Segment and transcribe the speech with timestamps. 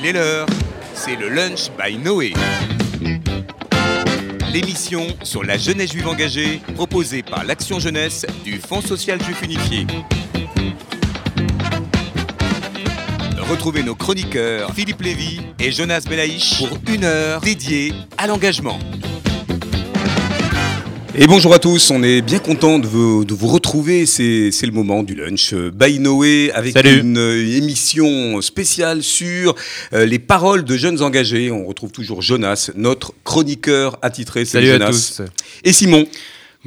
[0.00, 0.46] Il est l'heure,
[0.94, 2.32] c'est le Lunch by Noé.
[4.52, 9.88] L'émission sur la jeunesse juive engagée, proposée par l'Action Jeunesse du Fonds social juif unifié.
[13.50, 18.78] Retrouvez nos chroniqueurs Philippe Lévy et Jonas Belaïch pour une heure dédiée à l'engagement.
[21.14, 24.04] Et bonjour à tous, on est bien content de vous, de vous retrouver.
[24.04, 27.00] C'est le moment du lunch by Noé avec Salut.
[27.00, 29.54] une euh, émission spéciale sur
[29.94, 31.50] euh, les paroles de jeunes engagés.
[31.50, 34.44] On retrouve toujours Jonas, notre chroniqueur attitré.
[34.44, 34.90] Salut à Jonas.
[34.90, 35.22] tous.
[35.64, 36.06] Et Simon,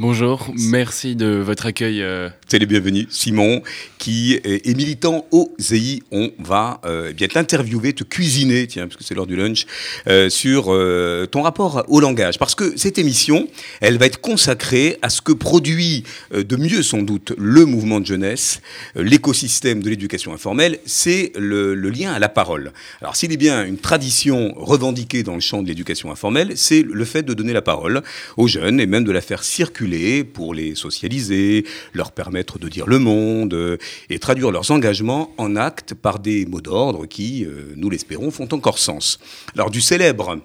[0.02, 2.02] Bonjour, merci de votre accueil.
[2.02, 3.06] euh, c'est les bienvenus.
[3.12, 3.62] Simon,
[4.00, 6.02] qui est, militant au ZI.
[6.12, 9.68] On va euh, eh bien t'interviewer, te cuisiner, tiens, parce que c'est l'heure du lunch,
[10.08, 12.40] euh, sur euh, ton rapport au langage.
[12.40, 13.48] Parce que cette émission,
[13.80, 18.00] elle va être consacrée à ce que produit euh, de mieux, sans doute, le mouvement
[18.00, 18.60] de jeunesse,
[18.98, 22.72] euh, l'écosystème de l'éducation informelle, c'est le, le lien à la parole.
[23.02, 27.06] Alors, s'il est bien une tradition revendiquée dans le champ de l'éducation informelle, c'est le
[27.06, 28.02] fait de donner la parole
[28.36, 29.91] aux jeunes et même de la faire circuler
[30.24, 33.78] pour les socialiser, leur permettre de dire le monde euh,
[34.10, 38.48] et traduire leurs engagements en actes par des mots d'ordre qui, euh, nous l'espérons, font
[38.52, 39.20] encore sens.
[39.56, 40.40] Alors, du célèbre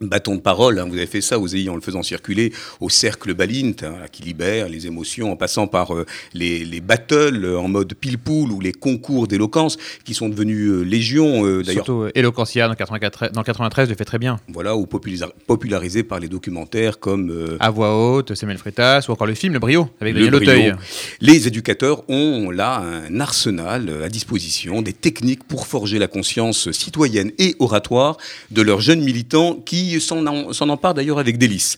[0.00, 3.34] bâton de parole, hein, vous avez fait ça aux en le faisant circuler au cercle
[3.34, 7.68] Balint, hein, qui libère les émotions en passant par euh, les, les battles euh, en
[7.68, 12.68] mode pile-poule ou les concours d'éloquence qui sont devenus euh, légion, euh, d'ailleurs Surtout Eloquentia
[12.68, 14.40] dans 94 dans 93 le fait très bien.
[14.48, 19.34] voilà, ou popularisés par les documentaires comme À voix haute, Samuel Freitas ou encore le
[19.34, 20.74] film Le Brio avec Le Daniel Auteuil.
[21.20, 27.32] Les éducateurs ont là un arsenal à disposition, des techniques pour forger la conscience citoyenne
[27.38, 28.16] et oratoire
[28.50, 31.76] de leurs jeunes militants qui s'en en- s'en emparent d'ailleurs avec délice.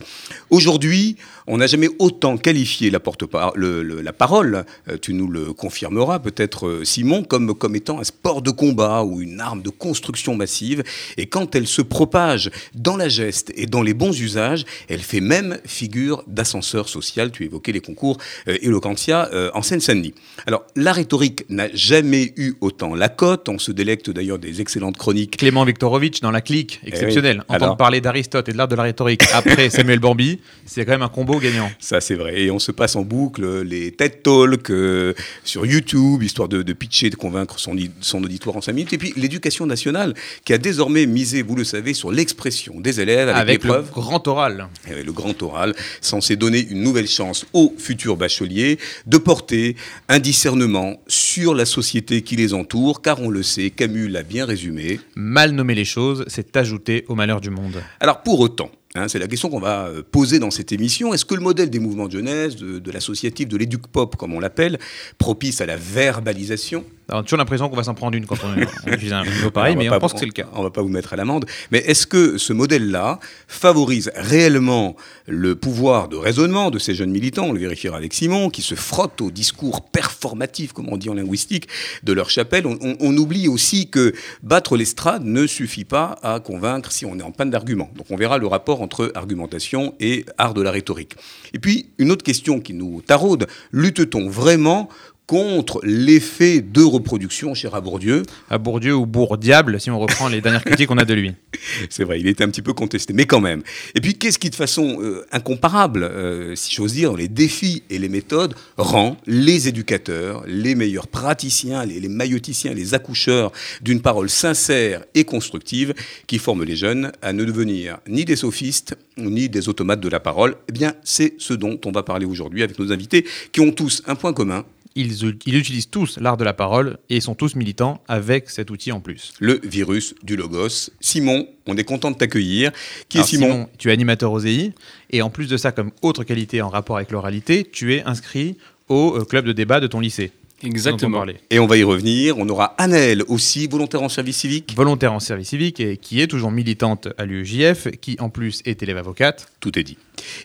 [0.51, 3.23] Aujourd'hui, on n'a jamais autant qualifié la, porte
[3.57, 7.99] le- le- la parole, euh, tu nous le confirmeras peut-être euh, Simon, comme, comme étant
[8.01, 10.83] un sport de combat ou une arme de construction massive.
[11.17, 15.21] Et quand elle se propage dans la geste et dans les bons usages, elle fait
[15.21, 17.31] même figure d'ascenseur social.
[17.33, 20.15] Tu évoquais les concours euh, Eloquentia euh, en Seine-Saint-Denis.
[20.47, 23.49] Alors, la rhétorique n'a jamais eu autant la cote.
[23.49, 27.43] On se délecte d'ailleurs des excellentes chroniques Clément Viktorovitch dans La Clique, exceptionnel.
[27.49, 27.57] Eh oui.
[27.57, 31.03] Entendre parler d'Aristote et de l'art de la rhétorique après Samuel Bambi, c'est quand même
[31.03, 31.71] un combo gagnant.
[31.79, 32.43] Ça, c'est vrai.
[32.43, 35.15] Et on se passe en boucle les TED Talks euh,
[35.45, 38.93] sur YouTube, histoire de, de pitcher, de convaincre son, son auditoire en 5 minutes.
[38.93, 40.15] Et puis, l'éducation nationale,
[40.45, 44.27] qui a désormais misé, vous le savez, sur l'expression des élèves avec, Avec le grand
[44.29, 44.69] oral.
[44.91, 49.77] Eh, le grand oral, censé donner une nouvelle chance aux futurs bacheliers de porter
[50.09, 54.45] un discernement sur la société qui les entoure, car on le sait, Camus l'a bien
[54.45, 55.01] résumé.
[55.15, 57.83] Mal nommer les choses, c'est ajouter au malheur du monde.
[58.01, 61.25] Alors pour autant, hein, c'est la question qu'on va euh, poser dans cette émission, est-ce
[61.25, 64.79] que le modèle des mouvements de jeunesse, de, l'associatif, de l'éduc pop comme on l'appelle,
[65.19, 68.61] propice à la verbalisation On a toujours l'impression qu'on va s'en prendre une quand on,
[68.87, 70.49] on utilise un mot pareil, mais pas- on pense que c'est le cas.
[70.55, 71.45] On va pas vous mettre à l'amende.
[71.71, 73.19] Mais est-ce que ce modèle-là
[73.49, 74.97] favorise réellement
[75.27, 77.45] le pouvoir de raisonnement de ces jeunes militants?
[77.47, 81.15] On le vérifiera avec Simon, qui se frottent au discours performatif, comme on dit en
[81.15, 81.69] linguistique,
[82.03, 82.67] de leur chapelle.
[82.67, 84.13] On oublie aussi que
[84.43, 87.91] battre l'estrade ne suffit pas à convaincre si on est en panne d'arguments.
[87.97, 91.15] Donc on verra le rapport entre argumentation et art de la rhétorique.
[91.53, 94.89] Et puis, une autre question qui nous taraude, lutte-t-on vraiment
[95.27, 100.65] contre l'effet de reproduction chez Bourdieu À Bourdieu ou Bourdiable, si on reprend les dernières
[100.65, 101.33] critiques qu'on a de lui.
[101.91, 103.63] C'est vrai, il était un petit peu contesté, mais quand même.
[103.95, 107.83] Et puis, qu'est-ce qui, de façon euh, incomparable, euh, si j'ose dire, dans les défis
[107.89, 114.03] et les méthodes, rend les éducateurs, les meilleurs praticiens, les, les mailloticiens, les accoucheurs d'une
[114.03, 115.95] parole sincère et constructive
[116.27, 120.21] qui forment les jeunes à ne devenir ni des sophistes, ni des automates de la
[120.21, 120.57] parole?
[120.69, 124.03] Eh bien, c'est ce dont on va parler aujourd'hui avec nos invités, qui ont tous
[124.07, 128.51] un point commun, Ils, utilisent tous l'art de la parole et sont tous militants avec
[128.51, 129.33] cet outil en plus.
[129.39, 130.91] le virus du logos.
[131.01, 132.73] Simon, on est content de t'accueillir.
[133.09, 134.73] Qui Alors, est Simon, Tu es animateur au ZI
[135.11, 138.57] et en plus de ça, comme autre qualité en rapport avec l'oralité, tu es inscrit
[138.89, 140.33] au euh, club de débat de ton lycée.
[140.63, 141.25] Exactement.
[141.51, 142.39] Et on va y revenir.
[142.39, 144.75] On aura Anaël aussi, volontaire en service civique.
[144.77, 148.83] Volontaire en service civique et qui est toujours militante à l'UEJF, qui en plus est
[148.83, 149.49] élève avocate.
[149.61, 149.97] Tout est dit.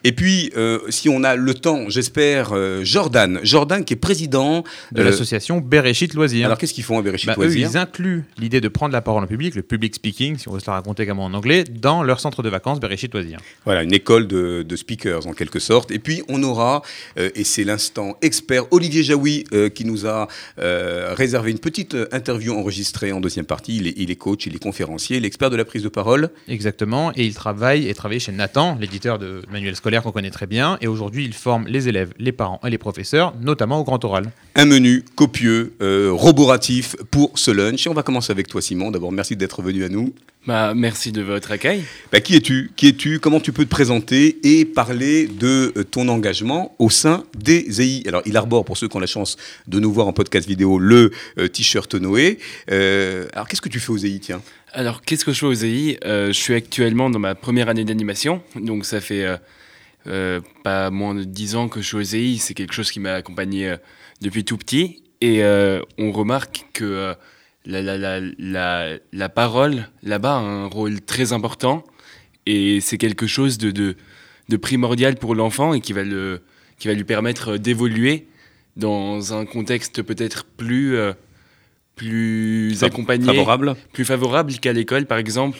[0.03, 3.39] Et puis, euh, si on a le temps, j'espère, euh, Jordan.
[3.43, 6.45] Jordan qui est président de euh, l'association Bereshit Loisirs.
[6.45, 9.01] Alors, qu'est-ce qu'ils font à Bereshit Bah, eux, Loisirs ils incluent l'idée de prendre la
[9.01, 11.63] parole en public, le public speaking, si on veut se la raconter comme en anglais,
[11.63, 13.39] dans leur centre de vacances Bereshit Loisirs.
[13.65, 15.91] Voilà, une école de, de speakers en quelque sorte.
[15.91, 16.81] Et puis on aura,
[17.17, 20.06] euh, et c'est l'instant expert, Olivier Jaoui euh, qui nous a
[20.59, 23.77] euh, réservé une petite euh, interview enregistrée en deuxième partie.
[23.77, 26.29] Il est, il est coach, il est conférencier, l'expert de la prise de parole.
[26.47, 30.31] Exactement, et il travaille et travaille chez Nathan, l'éditeur de Manuel manuel scolaire qu'on connaît
[30.31, 30.77] très bien.
[30.81, 34.31] Et aujourd'hui, il forme les élèves, les parents et les professeurs, notamment au grand oral.
[34.55, 37.85] Un menu copieux, euh, roboratif pour ce lunch.
[37.85, 38.91] Et on va commencer avec toi, Simon.
[38.91, 40.13] D'abord, merci d'être venu à nous.
[40.47, 41.83] Bah, merci de votre accueil.
[42.09, 42.71] Bah, qui es-tu?
[42.77, 43.19] Qui es-tu?
[43.19, 48.07] Comment tu peux te présenter et parler de euh, ton engagement au sein des EI
[48.07, 49.35] Alors, il arbore, pour ceux qui ont la chance
[49.67, 52.39] de nous voir en podcast vidéo, le euh, t-shirt Noé.
[52.71, 54.41] Euh, alors, qu'est-ce que tu fais aux EI, tiens
[54.71, 57.83] Alors, qu'est-ce que je fais aux EI Euh, Je suis actuellement dans ma première année
[57.83, 59.27] d'animation, donc ça fait
[60.63, 62.37] pas moins de 10 ans que je suis aux EI.
[62.39, 63.75] C'est quelque chose qui m'a accompagné
[64.21, 65.03] depuis tout petit.
[65.19, 65.43] Et
[65.97, 67.13] on remarque que
[67.67, 71.83] la, la, la, la, la parole là-bas a un rôle très important.
[72.45, 73.95] Et c'est quelque chose de, de,
[74.47, 76.41] de primordial pour l'enfant et qui va, le,
[76.79, 78.27] qui va lui permettre d'évoluer
[78.77, 81.11] dans un contexte peut-être plus, euh,
[81.95, 85.59] plus accompagné Favorable plus favorable qu'à l'école, par exemple.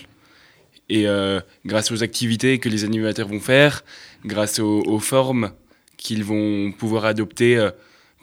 [0.88, 3.84] Et euh, grâce aux activités que les animateurs vont faire,
[4.26, 5.52] grâce aux, aux formes
[5.98, 7.72] qu'ils vont pouvoir adopter euh,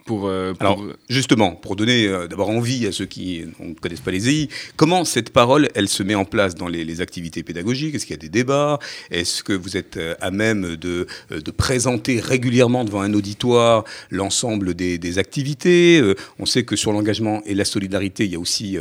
[0.04, 4.10] pour, euh, Alors, justement, pour donner euh, d'abord envie à ceux qui ne connaissent pas
[4.10, 7.94] les EI, comment cette parole, elle se met en place dans les, activités pédagogiques?
[7.94, 8.78] Est-ce qu'il y a des débats?
[9.10, 13.84] Est-ce que vous êtes euh, à même de, euh, de présenter régulièrement devant un auditoire
[14.10, 16.02] l'ensemble des, des activités?
[16.38, 18.76] On sait que sur l'engagement et la solidarité, il y a aussi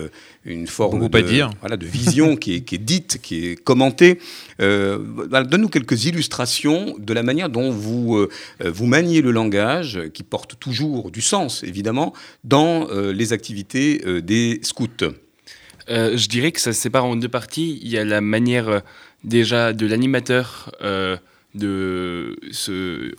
[0.45, 1.49] une forme de, à dire.
[1.61, 4.19] Voilà, de vision qui, est, qui est dite, qui est commentée.
[4.61, 8.29] Euh, voilà, Donne-nous quelques illustrations de la manière dont vous, euh,
[8.65, 12.13] vous maniez le langage, qui porte toujours du sens, évidemment,
[12.43, 14.87] dans euh, les activités euh, des scouts.
[15.89, 17.79] Euh, je dirais que ça se sépare en deux parties.
[17.81, 18.81] Il y a la manière
[19.23, 21.17] déjà de l'animateur euh,
[21.55, 22.37] de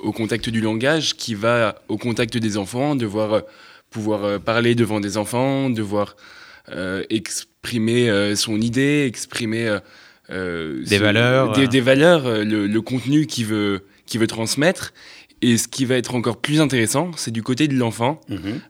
[0.01, 3.43] au contact du langage qui va au contact des enfants, devoir
[3.91, 6.35] pouvoir parler devant des enfants, devoir euh,
[7.11, 9.79] exprimer euh, son idée, exprimer euh,
[10.31, 11.67] euh, Des valeurs, des, euh.
[11.69, 14.93] des valeurs, euh, le, le contenu qu'il veut, qu'il veut transmettre.
[15.43, 18.19] Et ce qui va être encore plus intéressant, c'est du côté de l'enfant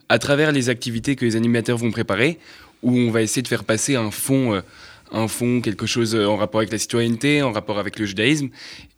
[0.09, 2.39] à travers les activités que les animateurs vont préparer,
[2.83, 4.61] où on va essayer de faire passer un fond, euh,
[5.13, 8.49] un fond, quelque chose euh, en rapport avec la citoyenneté, en rapport avec le judaïsme.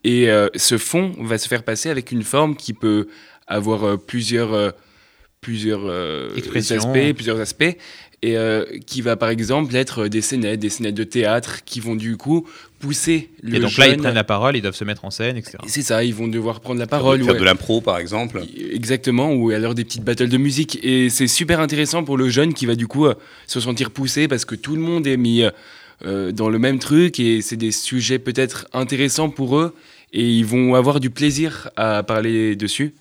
[0.04, 3.08] Et euh, ce fond va se faire passer avec une forme qui peut
[3.46, 4.70] avoir euh, plusieurs, euh,
[5.40, 7.76] plusieurs euh, aspects, plusieurs aspects,
[8.22, 11.94] et euh, qui va par exemple être des scénettes, des scénettes de théâtre, qui vont
[11.94, 12.48] du coup
[12.80, 15.10] pousser le et donc là, ils jeune- prennent la parole, ils doivent se mettre en
[15.10, 15.58] scène, etc.
[15.66, 17.22] C'est ça, ils vont devoir prendre la Faire parole.
[17.22, 17.38] ouais.
[17.38, 18.42] de l'impro, par exemple.
[18.72, 20.78] Exactement, ou alors des petites battles de musique.
[20.82, 23.14] Et c'est super intéressant pour le jeune qui va du coup euh,
[23.46, 25.42] se sentir poussé parce que tout le monde est mis
[26.04, 29.74] dans le même truc et c'est des sujets peut-être intéressants pour eux
[30.12, 32.94] et ils vont avoir du plaisir à parler dessus.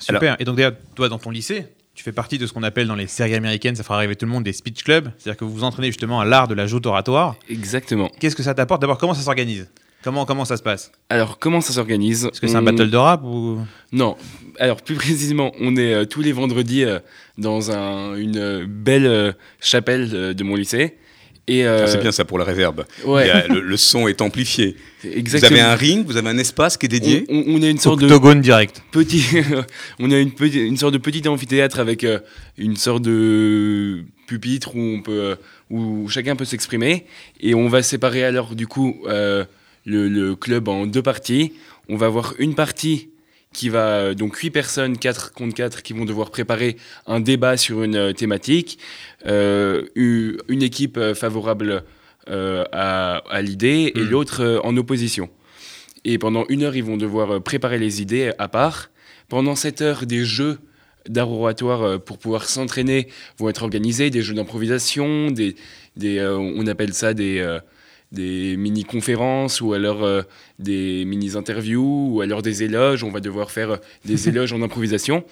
[0.00, 0.34] Super.
[0.40, 1.66] Et donc, d'ailleurs, toi, dans ton lycée,
[2.00, 4.24] tu fais partie de ce qu'on appelle dans les séries américaines, ça fera arriver tout
[4.24, 5.10] le monde, des speech clubs.
[5.18, 7.36] C'est-à-dire que vous vous entraînez justement à l'art de la joute oratoire.
[7.50, 8.10] Exactement.
[8.18, 9.68] Qu'est-ce que ça t'apporte D'abord, comment ça s'organise
[10.02, 12.88] comment, comment ça se passe Alors comment ça s'organise Est-ce que c'est un On- battle
[12.88, 13.58] de rap ou...
[13.92, 14.16] Non.
[14.58, 17.00] Alors plus précisément, on est euh, tous les vendredis euh,
[17.36, 20.96] dans un- une euh, belle chapelle de mon lycée.
[21.48, 22.84] Et euh, Ah, c'est bien ça pour la réverb.
[23.04, 23.24] Ouais.
[23.24, 24.76] Il y a- le, le son est amplifié.
[25.04, 25.50] Exactement.
[25.56, 27.24] Vous avez un ring, vous avez un espace qui est dédié.
[27.28, 28.82] on, on- on a une sorte de Octogone direct.
[28.92, 29.24] petit,
[29.98, 32.20] on a une, une sorte de petit amphithéâtre avec euh,
[32.58, 35.34] une sorte de pupitre où on peut, euh,
[35.70, 37.04] où chacun peut s'exprimer
[37.40, 39.44] et on va séparer alors du coup euh,
[39.86, 41.52] le, le club en deux parties.
[41.88, 43.09] On va avoir une partie
[43.52, 46.76] qui va euh, donc huit personnes, 4 contre 4, qui vont devoir préparer
[47.06, 48.78] un débat sur une euh, thématique,
[49.26, 51.82] euh, une équipe favorable
[52.28, 54.08] euh, à, à l'idée et Mm.
[54.08, 55.30] l'autre euh, en opposition.
[56.04, 58.90] Et pendant une heure, ils vont devoir préparer les idées à part.
[59.28, 60.58] Pendant cette heure, des jeux
[61.08, 65.56] d'art oratoire pour pouvoir s'entraîner vont être organisés, des jeux d'improvisation, des,
[65.96, 67.58] des, on appelle ça des,
[68.12, 70.22] des mini-conférences ou alors euh,
[70.58, 73.04] des mini-interviews ou alors des éloges.
[73.04, 75.24] On va devoir faire euh, des éloges en improvisation.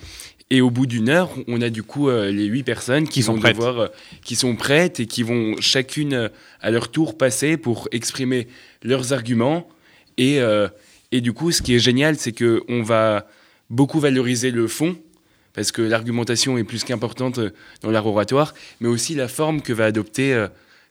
[0.50, 3.23] Et au bout d'une heure, on a du coup euh, les huit personnes qui, Qui
[3.23, 3.56] sont vont prêtes.
[3.56, 3.88] devoir, euh,
[4.25, 6.30] qui sont prêtes et qui vont chacune
[6.61, 8.47] à leur tour passer pour exprimer
[8.82, 9.68] leurs arguments.
[10.16, 10.40] Et,
[11.12, 13.28] et du coup, ce qui est génial, c'est que on va
[13.70, 14.97] beaucoup valoriser le fond
[15.52, 17.38] parce que l'argumentation est plus qu'importante
[17.82, 20.47] dans l'art oratoire, mais aussi la forme que va adopter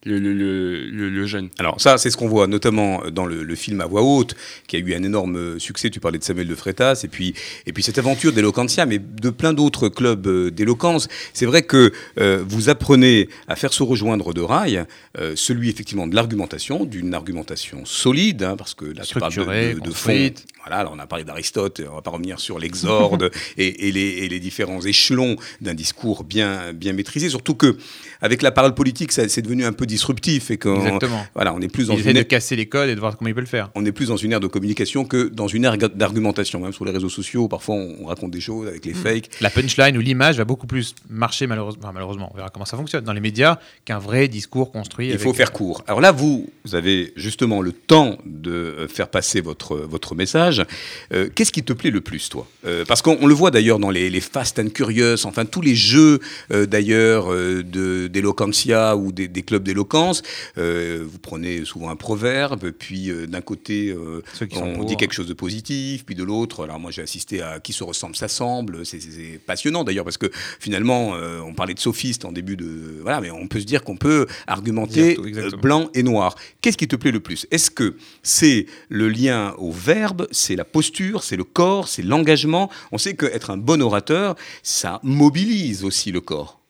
[0.06, 1.50] le, le- le- le- jeune.
[1.60, 4.36] Alors ça, c'est ce qu'on voit notamment dans le, le film à voix haute,
[4.68, 5.90] qui a eu un énorme succès.
[5.90, 7.34] Tu parlais de Samuel de Freitas, et puis,
[7.66, 11.08] et puis cette aventure d'Eloquentia, mais de plein d'autres clubs euh, d'éloquence.
[11.34, 14.86] C'est vrai que euh, vous apprenez à faire se rejoindre de rails,
[15.18, 19.80] euh, celui effectivement de l'argumentation, d'une argumentation solide, hein, parce que tu parles de, de,
[19.90, 19.92] de.
[20.68, 24.30] Voilà, on a parlé d'Aristote, on va pas revenir sur l'exorde et, et, les, et,
[24.30, 27.78] les, différents échelons d'un discours bien, bien maîtrisé, surtout que
[28.22, 31.00] avec la parole politique, c'est devenu un peu disruptif et qu'on
[31.36, 33.30] voilà, on est plus dans il une de casser les codes et de voir comment
[33.30, 33.70] il peut le faire.
[33.76, 36.60] On est plus dans une ère de communication que dans une ère d'argumentation.
[36.60, 38.96] Même sur les réseaux sociaux, parfois on raconte des choses avec les mm.
[38.96, 39.30] fakes.
[39.42, 42.32] La punchline ou l'image va beaucoup plus marcher malheureusement, malheureusement.
[42.34, 45.10] On verra comment ça fonctionne dans les médias qu'un vrai discours construit.
[45.10, 45.84] Il faut faire court.
[45.88, 50.57] Alors là, vous, vous avez justement le temps de euh, faire passer votre votre message.
[51.14, 52.48] Euh, qu'est-ce qui te plaît le plus, toi?
[52.66, 55.76] Euh, Parce qu'on le voit d'ailleurs dans les, les, Fast and Curious, enfin tous les
[55.76, 60.22] jeux d'ailleurs de d'éloquentia ou des, des clubs d'éloquence.
[60.56, 63.96] vous prenez souvent un proverbe, puis d'un côté
[64.52, 66.64] on dit quelque chose de positif, puis de l'autre.
[66.64, 68.86] Alors moi j'ai assisté à qui se ressemble s'assemble.
[68.86, 71.14] C'est passionnant d'ailleurs parce que finalement
[71.46, 74.28] on parlait de sophiste en début de voilà, mais on peut se dire qu'on peut
[74.48, 75.18] argumenter
[75.62, 76.36] blanc et noir.
[76.62, 77.48] Qu'est-ce qui te plaît le plus?
[77.52, 82.70] Est-ce que c'est le lien au verbe, c'est la posture, c'est le corps, c'est l'engagement.
[82.94, 86.62] On sait qu'être un bon orateur, ça mobilise aussi le corps.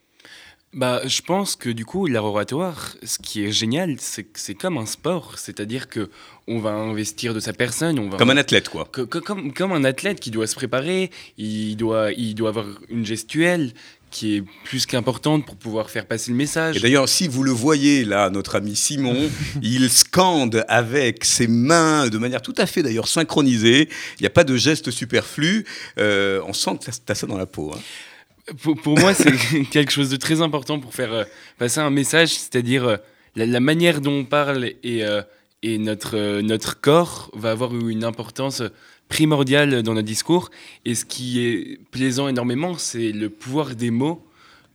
[0.73, 4.77] Bah, je pense que du coup, l'oratoire, ce qui est génial, c'est que c'est comme
[4.77, 6.09] un sport, c'est-à-dire que
[6.47, 8.85] on va investir de sa personne, on va comme un athlète quoi.
[8.85, 13.73] comme, comme un athlète qui doit se préparer, il doit il doit avoir une gestuelle,
[14.11, 16.77] qui est plus qu'importante pour pouvoir faire passer le message.
[16.77, 19.29] Et d'ailleurs, si vous le voyez là, notre ami Simon,
[19.61, 23.89] il scande avec ses mains de manière tout à fait d'ailleurs synchronisée.
[24.19, 25.65] Il n'y a pas de geste superflu.
[25.97, 27.73] Euh, on sent que tu as ça dans la peau.
[27.75, 28.53] Hein.
[28.81, 29.31] Pour, moi, c'est
[29.71, 31.23] quelque chose de très important pour faire euh,
[31.57, 32.97] passer un message, c'est-à-dire euh,
[33.35, 35.03] la, manière dont on parle et,
[35.63, 38.63] et notre, notre corps va avoir une importance
[39.07, 40.49] primordial dans notre discours.
[40.85, 44.21] Et ce qui est plaisant énormément, c'est le pouvoir des mots,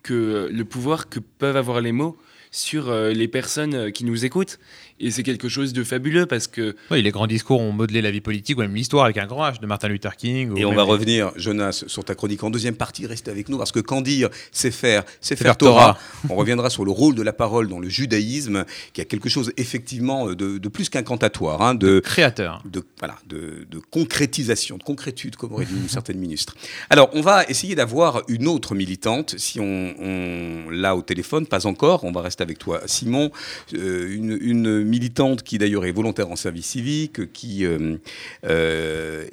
[0.03, 2.17] que, le pouvoir que peuvent avoir les mots
[2.53, 4.59] sur euh, les personnes qui nous écoutent.
[5.01, 6.77] Et c'est quelque chose de fabuleux parce que.
[6.91, 9.49] Oui, les grands discours ont modelé la vie politique ou même l'histoire avec un grand
[9.49, 10.57] H de Martin Luther King.
[10.57, 13.07] Et on va revenir, Jonas, sur ta chronique en deuxième partie.
[13.07, 15.99] Restez avec nous parce que quand dire c'est faire, c'est faire, Torah.
[16.31, 19.53] on reviendra sur le rôle de la parole dans le judaïsme, qui a quelque chose
[19.57, 21.63] effectivement de, de plus qu'incantatoire.
[21.63, 22.63] Hein, de, créateur.
[22.65, 26.55] De, voilà, de, de, concrétisation, de concrétude, comme aurait dit une certaine ministre.
[26.91, 29.35] Alors, on va essayer d'avoir une autre militante.
[29.37, 32.05] Si on, on l'a au téléphone, pas encore.
[32.05, 33.31] On va rester avec toi, Simon.
[33.75, 37.97] Euh, une, une militante qui d'ailleurs est volontaire en service civique, qui euh,
[38.45, 39.27] euh,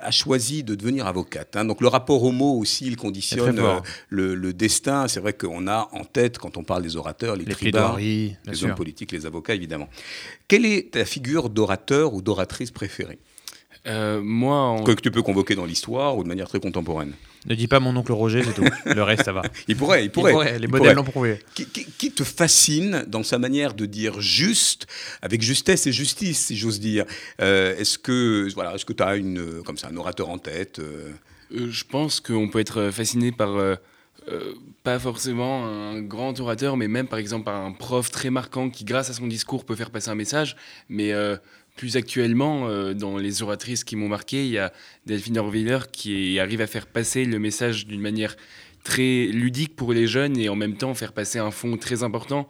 [0.00, 1.56] a choisi de devenir avocate.
[1.56, 1.64] Hein.
[1.64, 3.60] Donc le rapport au mot aussi, il conditionne
[4.08, 5.08] le, destin.
[5.08, 8.64] C'est vrai qu'on a en tête, quand on parle des orateurs, les, les tribuns, les
[8.64, 9.88] hommes politiques, les avocats, évidemment.
[10.48, 13.18] Quelle est ta figure d'orateur ou d'oratrice préférée?
[13.86, 17.12] Moi, que, tu peux convoquer dans l'histoire ou de manière très contemporaine.
[17.46, 18.64] Ne dis pas mon oncle Roger, c'est tout.
[18.84, 19.42] Le reste, ça va.
[19.68, 20.58] il pourrait, il pourrait.
[20.58, 21.38] les modèles l'ont prouvé.
[21.54, 24.86] Qui, te fascine dans sa manière de dire juste,
[25.22, 27.04] avec justesse et justice, si j'ose dire
[27.40, 30.78] euh, Est-ce que voilà, est-ce que tu as une, comme ça, un orateur en tête
[30.78, 31.12] euh?
[31.54, 33.78] Euh, Je pense qu'on peut être fasciné par.
[34.82, 38.84] pas forcément un grand orateur, mais même par exemple par un prof très marquant qui,
[38.84, 40.56] grâce à son discours, peut faire passer un message.
[40.88, 41.12] Mais
[41.76, 44.72] plus actuellement, euh, dans les oratrices qui m'ont marqué, il y a
[45.04, 48.36] Delphine Orwiller qui arrive à faire passer le message d'une manière
[48.82, 52.46] très ludique pour les jeunes et en même temps faire passer un fond très important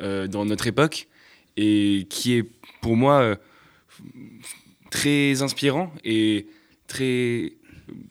[0.00, 1.08] euh, dans notre époque
[1.56, 2.44] et qui est
[2.80, 3.36] pour moi euh,
[4.90, 6.46] très inspirant et
[6.88, 7.52] très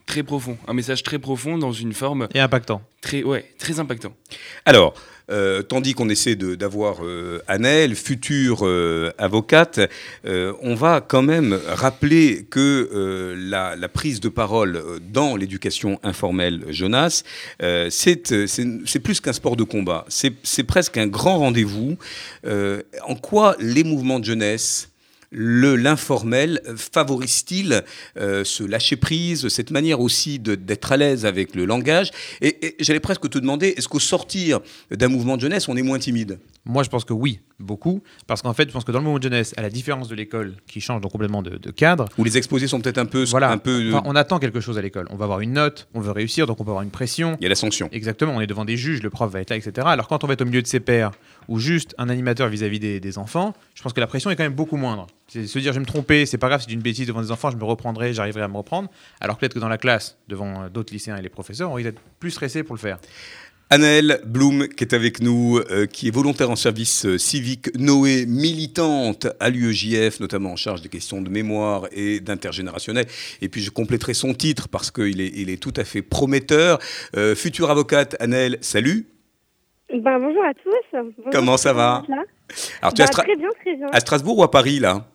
[0.06, 2.84] très profond, un message très profond dans une forme et impactant.
[3.02, 4.16] Très ouais, très impactant.
[4.66, 4.94] Alors,
[5.30, 9.80] euh, tandis qu'on essaie d'avoir euh, Annelle, future euh, avocate,
[10.26, 17.24] on va quand même rappeler que la, la, prise de parole dans l'éducation informelle Jonas,
[17.90, 21.98] c'est plus qu'un sport de combat, c'est presque un grand rendez-vous.
[22.46, 24.90] en quoi les mouvements de jeunesse
[25.34, 27.84] l'informel favorise-t-il
[28.18, 32.12] euh, ce lâcher-prise, cette manière aussi d'être à l'aise avec le langage?
[32.42, 34.60] Et, j'allais presque te demander, est-ce qu'au sortir
[34.92, 36.40] d'un mouvement de jeunesse, on est moins timide?
[36.66, 38.02] Moi, je pense que oui, beaucoup.
[38.28, 40.16] Parce qu'en fait, je pense que dans le mouvement de jeunesse, à la différence de
[40.16, 42.06] l'école, qui change donc complètement de, cadre...
[42.18, 43.24] Où les exposés sont peut-être un peu...
[43.26, 43.92] Voilà, un peu...
[44.06, 45.08] on attend quelque chose à l'école.
[45.10, 47.38] On va avoir une note, on veut réussir, donc on peut avoir une pression.
[47.40, 47.90] Il y a la sanction.
[47.92, 49.88] Exactement, on est devant des juges, le prof va être là, etc.
[49.90, 51.12] Alors quand on va être au milieu de ses pairs,
[51.48, 54.44] ou juste un animateur vis-à-vis des, des enfants, je pense que la pression est quand
[54.44, 55.08] même beaucoup moindre.
[55.28, 57.32] C'est se dire je vais me tromper, c'est pas grave, c'est une bêtise devant des
[57.32, 58.90] enfants, je me reprendrai, j'arriverai à me reprendre.
[59.20, 62.02] Alors peut-être que dans la classe, devant d'autres lycéens et les professeurs, on risque d'être
[62.20, 63.00] plus stressé pour le faire.
[63.74, 68.28] Annelle Blum, qui est avec nous, euh, qui est volontaire en service euh, civique, Noé,
[68.28, 73.08] militante à l'UEJF, notamment en charge des questions de mémoire et d'intergénérationnel.
[73.42, 76.78] Et puis je compléterai son titre parce qu'il est, il est tout à fait prometteur.
[77.18, 79.08] Euh, future avocate, Annelle, salut.
[79.90, 81.32] Ben, bonjour à tous.
[81.32, 82.04] Comment ça va
[82.84, 83.88] Alors, tu es à, bah, très bien, très bien.
[83.92, 85.08] à Strasbourg ou à Paris là?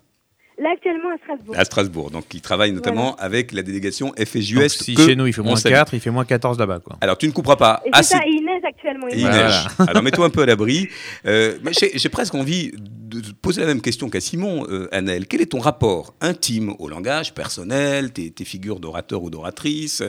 [0.61, 1.55] Là, actuellement à Strasbourg.
[1.57, 4.69] À Strasbourg, donc il travaille notamment avec la délégation Donc, FSJUS.
[4.71, 5.75] si que chez nous il fait moins salue.
[5.75, 6.81] 4, il fait moins 14 là-bas.
[6.81, 6.97] Quoi.
[7.01, 9.07] Alors tu ne couperas pas Et c'est assez ça, et il neige actuellement.
[9.09, 9.35] Il il neige.
[9.35, 9.49] Voilà.
[9.51, 9.67] neige.
[9.89, 10.89] Alors mets-toi un peu à l'abri.
[11.27, 14.89] Euh, mais j'ai j'ai presque envie de te poser la même question qu'à Simon, euh,
[14.91, 15.27] Annelle.
[15.29, 20.03] Quel est ton rapport intime au langage personnel, tes, tes figures d'orateur ou d'oratrice,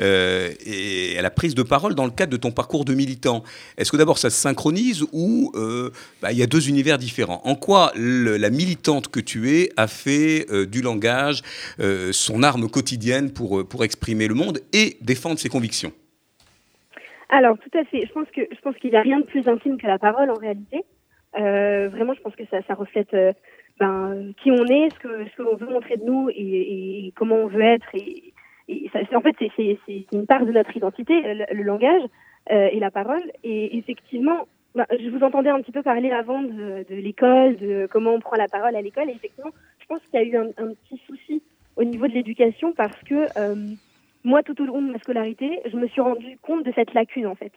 [0.00, 3.42] euh, et à la prise de parole dans le cadre de ton parcours de militant?
[3.76, 5.90] Est-ce que d'abord ça se synchronise ou euh,
[6.22, 7.42] bah, il y a deux univers différents?
[7.44, 11.42] En quoi le- la militante que tu es a fait euh, du langage
[11.80, 15.92] euh, son arme quotidienne pour, euh, pour exprimer le monde et défendre ses convictions
[17.28, 18.06] Alors, tout à fait.
[18.06, 20.30] Je pense que je pense qu'il n'y a rien de plus intime que la parole
[20.30, 20.84] en réalité.
[21.34, 23.14] Vraiment, je pense que ça, reflète
[23.78, 27.48] ben, qui on est, ce que ce qu'on veut montrer de nous et, comment on
[27.48, 27.86] veut être.
[27.94, 28.32] Et,
[29.14, 29.78] en fait, c'est-
[30.12, 31.14] une part de notre identité,
[31.52, 32.02] le, langage
[32.48, 33.22] et la parole.
[33.44, 37.88] Et effectivement, ben, je vous entendais un petit peu parler avant de, de l'école, de
[37.90, 39.08] comment on prend la parole à l'école.
[39.08, 39.50] Et effectivement,
[39.88, 41.42] je pense qu'il y a eu un, petit souci
[41.76, 43.54] au niveau de l'éducation parce que euh,
[44.24, 47.28] moi, tout au long de ma scolarité, je me suis rendu compte de cette lacune,
[47.28, 47.52] en fait,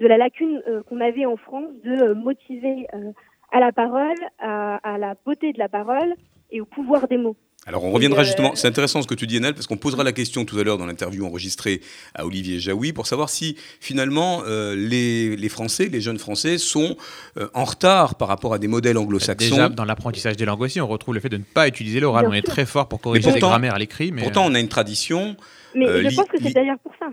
[0.00, 3.12] de la lacune euh, qu'on avait en France de euh, motiver euh,
[3.52, 6.14] à la parole, à la beauté de la parole
[6.50, 7.36] et au pouvoir des mots.
[7.66, 10.04] Alors on reviendra euh, justement, c'est intéressant ce que tu dis Enel, parce qu'on posera
[10.04, 11.80] la question tout à l'heure dans l'interview enregistrée
[12.14, 16.96] à Olivier Jaoui pour savoir si finalement euh, les, les Français, les jeunes Français sont
[17.38, 19.48] euh, en retard par rapport à des modèles anglo-saxons.
[19.48, 22.26] Déjà, dans l'apprentissage des langues aussi, on retrouve le fait de ne pas utiliser l'oral.
[22.28, 24.12] On est très fort pour corriger pourtant- les grammaires à l'écrit.
[24.12, 25.36] Mais Pourtant on a une tradition.
[25.74, 27.06] Mais Euh, je pense que c'est d'ailleurs pour ça.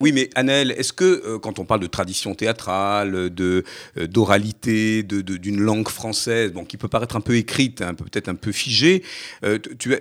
[0.00, 3.64] Oui mais Annelle, est-ce que euh, quand on parle de tradition théâtrale, de
[3.96, 7.94] euh, d'oralité, de- de- d'une langue française, bon, qui peut paraître un peu écrite, un
[7.94, 9.02] peu- peut-être un peu figée,
[9.44, 9.98] euh, tu- euh,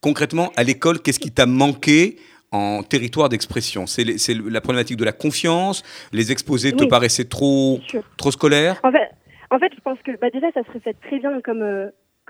[0.00, 2.16] concrètement à l'école, qu'est-ce qui t'a manqué
[2.50, 3.86] en territoire d'expression?
[3.86, 7.78] C'est les- c'est la problématique de la confiance, les exposés te paraissaient trop,
[8.16, 8.80] trop scolaires?
[8.82, 9.10] En fait,
[9.52, 11.86] en fait, je pense que bah, déjà, ça se reflète très bien, comme, euh,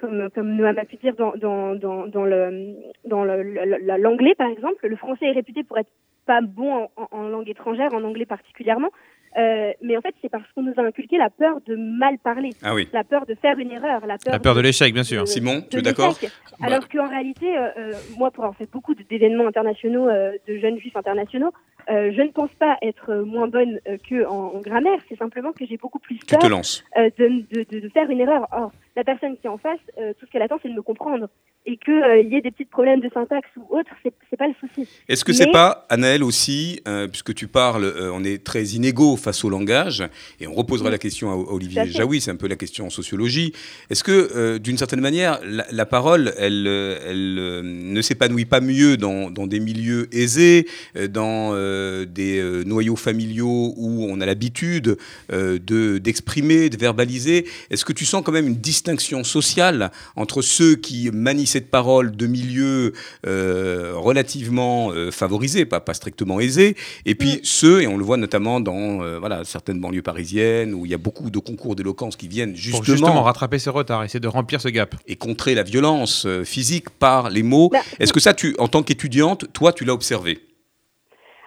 [0.06, 2.74] comme, comme Noam a pu dire, dans, dans, dans, dans le,
[3.06, 4.86] dans le- le- l'anglais, par exemple.
[4.86, 5.90] Le français est réputé pour être
[6.26, 8.88] pas bon en, langue étrangère, en anglais particulièrement.
[9.36, 12.50] Euh, mais en fait, c'est parce qu'on nous a inculqué la peur de mal parler,
[12.62, 12.88] Ah oui.
[12.92, 15.22] la peur de faire une erreur, la peur, la peur de l'échec, bien sûr.
[15.22, 16.16] de- Simon, tu es d'accord.
[16.62, 20.78] Alors qu'en réalité, euh, euh, moi, pour avoir fait beaucoup d'événements internationaux, euh, de jeunes
[20.78, 21.50] juifs internationaux,
[21.88, 25.00] je ne pense pas être moins bonne que en, en grammaire.
[25.08, 26.38] C'est simplement que j'ai beaucoup plus peur
[26.94, 28.46] te de, de faire une erreur.
[28.52, 30.82] Or, la personne qui est en face, euh, tout ce qu'elle attend, c'est de me
[30.82, 31.28] comprendre.
[31.66, 34.52] Et qu'il y ait des petits problèmes de syntaxe ou autre, c'est c'est pas le
[34.60, 34.86] souci.
[35.08, 38.62] Est-ce que c'est Mais- pas, Anaël aussi, euh, puisque tu parles, euh, on est très
[38.64, 40.04] inégaux face au langage,
[40.40, 40.92] et on reposera Oui.
[40.92, 41.92] la question à, Olivier à fait.
[41.92, 43.54] Jaoui, c'est un peu la question en sociologie.
[43.88, 48.44] Est-ce que, euh, d'une certaine manière, la, la parole, elle, euh, elle euh, ne s'épanouit
[48.44, 54.04] pas mieux dans, dans des milieux aisés, euh, dans euh, des euh, noyaux familiaux où
[54.06, 54.98] on a l'habitude
[55.32, 57.46] euh, de d'exprimer, de verbaliser?
[57.70, 58.83] Est-ce que tu sens quand même une distinction
[59.24, 62.92] sociale entre ceux qui manient cette parole de milieux
[63.26, 68.16] euh, relativement euh, favorisés, pas, pas strictement aisés, et puis ceux, et on le voit
[68.16, 72.16] notamment dans euh, voilà, certaines banlieues parisiennes où il y a beaucoup de concours d'éloquence
[72.16, 74.94] qui viennent justement, Pour justement rattraper ce retard, essayer de remplir ce gap.
[75.06, 77.70] et contrer la violence physique par les mots.
[77.70, 80.40] Bah, Est-ce que ça, tu, en tant qu'étudiante, toi, tu l'as observé?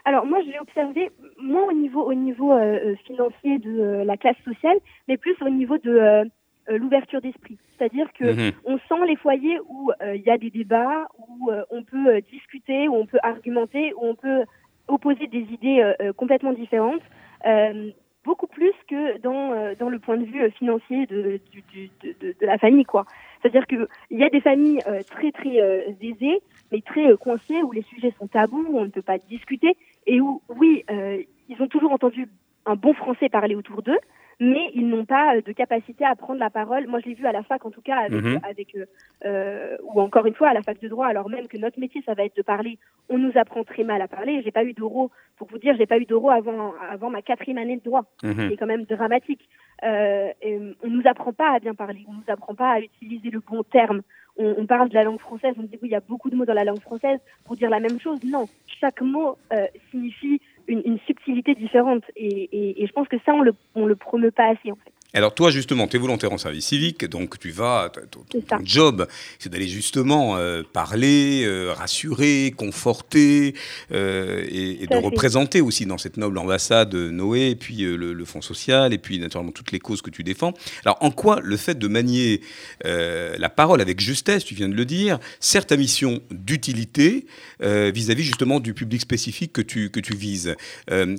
[0.07, 4.15] Alors moi, je l'ai observé moins au niveau, au niveau euh, financier de euh, la
[4.15, 4.77] classe sociale,
[5.09, 6.29] mais plus au niveau de
[6.75, 7.57] l'ouverture d'esprit.
[7.77, 8.51] C'est-à-dire que Mhm.
[8.65, 12.07] on sent les foyers où euh, il y a des débats, où euh, on peut
[12.15, 14.43] euh, discuter, où on peut argumenter, où on peut
[14.87, 17.01] opposer des idées euh, euh, complètement différentes,
[17.45, 17.91] euh,
[18.23, 21.91] beaucoup plus que dans, euh, dans le point de vue euh, financier de, du- du-
[22.01, 22.83] de, la famille.
[22.85, 23.05] quoi.
[23.41, 27.61] C'est-à-dire qu'il y a des familles euh, très très euh, aisées, mais très euh, coincées,
[27.63, 29.75] où les sujets sont tabous, où on ne peut pas discuter,
[30.05, 32.27] et où, oui, euh, ils ont toujours entendu
[32.65, 33.99] un bon français parler autour d'eux,
[34.39, 36.87] mais ils n'ont pas euh, de capacité à prendre la parole.
[36.87, 38.85] Moi, je l'ai vu à la fac, en tout cas, avec, avec euh,
[39.25, 42.03] euh, ou encore une fois à la fac de droit, alors même que notre métier,
[42.05, 42.77] ça va être de parler.
[43.09, 44.41] On nous apprend très mal à parler.
[44.43, 47.57] J'ai pas eu d'euro, pour vous dire, j'ai pas eu d'euro avant, avant ma quatrième
[47.57, 48.05] année de droit.
[48.23, 48.49] Mhm.
[48.49, 49.49] C'est quand même dramatique.
[49.83, 52.05] Euh, et on nous apprend pas à bien parler.
[52.07, 54.01] On nous apprend pas à utiliser le bon terme.
[54.37, 55.55] On, on parle de la langue française.
[55.57, 57.69] On dit oui, il y a beaucoup de mots dans la langue française pour dire
[57.69, 58.19] la même chose.
[58.23, 58.45] Non,
[58.79, 62.03] chaque mot euh, signifie une, une subtilité différente.
[62.15, 64.75] Et, et, et je pense que ça, on le, on le promeut pas assez en
[64.75, 64.93] fait.
[65.17, 69.07] Alors toi justement, tu es volontaire en service civique, donc tu vas, ton, ton job,
[69.39, 73.55] c'est d'aller justement euh, parler, euh, rassurer, conforter
[73.91, 74.99] euh, et, de fait.
[74.99, 79.17] représenter aussi dans cette noble ambassade Noé, et puis le, le Fonds social, et puis
[79.17, 80.53] naturellement toutes les causes que tu défends.
[80.85, 82.41] Alors en quoi le fait de manier
[82.83, 87.25] la parole avec justesse, tu viens de le dire, sert ta mission d'utilité
[87.59, 90.55] vis-à-vis justement du public spécifique que tu, que tu vises?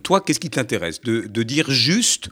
[0.05, 1.01] Toi, qu'est-ce qui t'intéresse?
[1.01, 2.29] De, de dire juste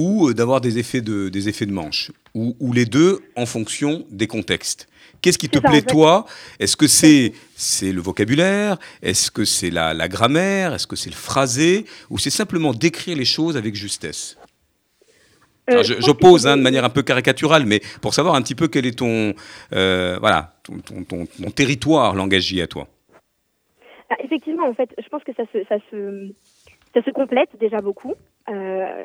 [0.00, 3.46] ou euh, d'avoir des effets de, des effets de manche ou, ou les deux en
[3.46, 4.88] fonction des contextes.
[5.22, 5.94] Qu'est-ce qui te en plaît, fait.
[5.96, 6.26] toi?
[6.60, 8.76] Est-ce que c'est c'est le vocabulaire?
[9.00, 10.74] Est-ce que c'est la, la grammaire?
[10.74, 11.86] Est-ce que c'est le phrasé?
[12.10, 14.36] Ou c'est simplement d'écrire les choses avec justesse?
[15.68, 17.64] Euh, Alors, je je, pense je que pose c'est hein, de manière un peu caricaturale,
[17.64, 19.34] mais pour savoir un petit peu quel est ton,
[19.72, 22.86] euh, voilà, ton, ton, ton- ton territoire langagier à toi.
[24.10, 25.98] Ah, effectivement, en fait, je pense que ça se, ça se,
[26.96, 28.14] ça se complète déjà beaucoup.
[28.48, 29.04] Euh,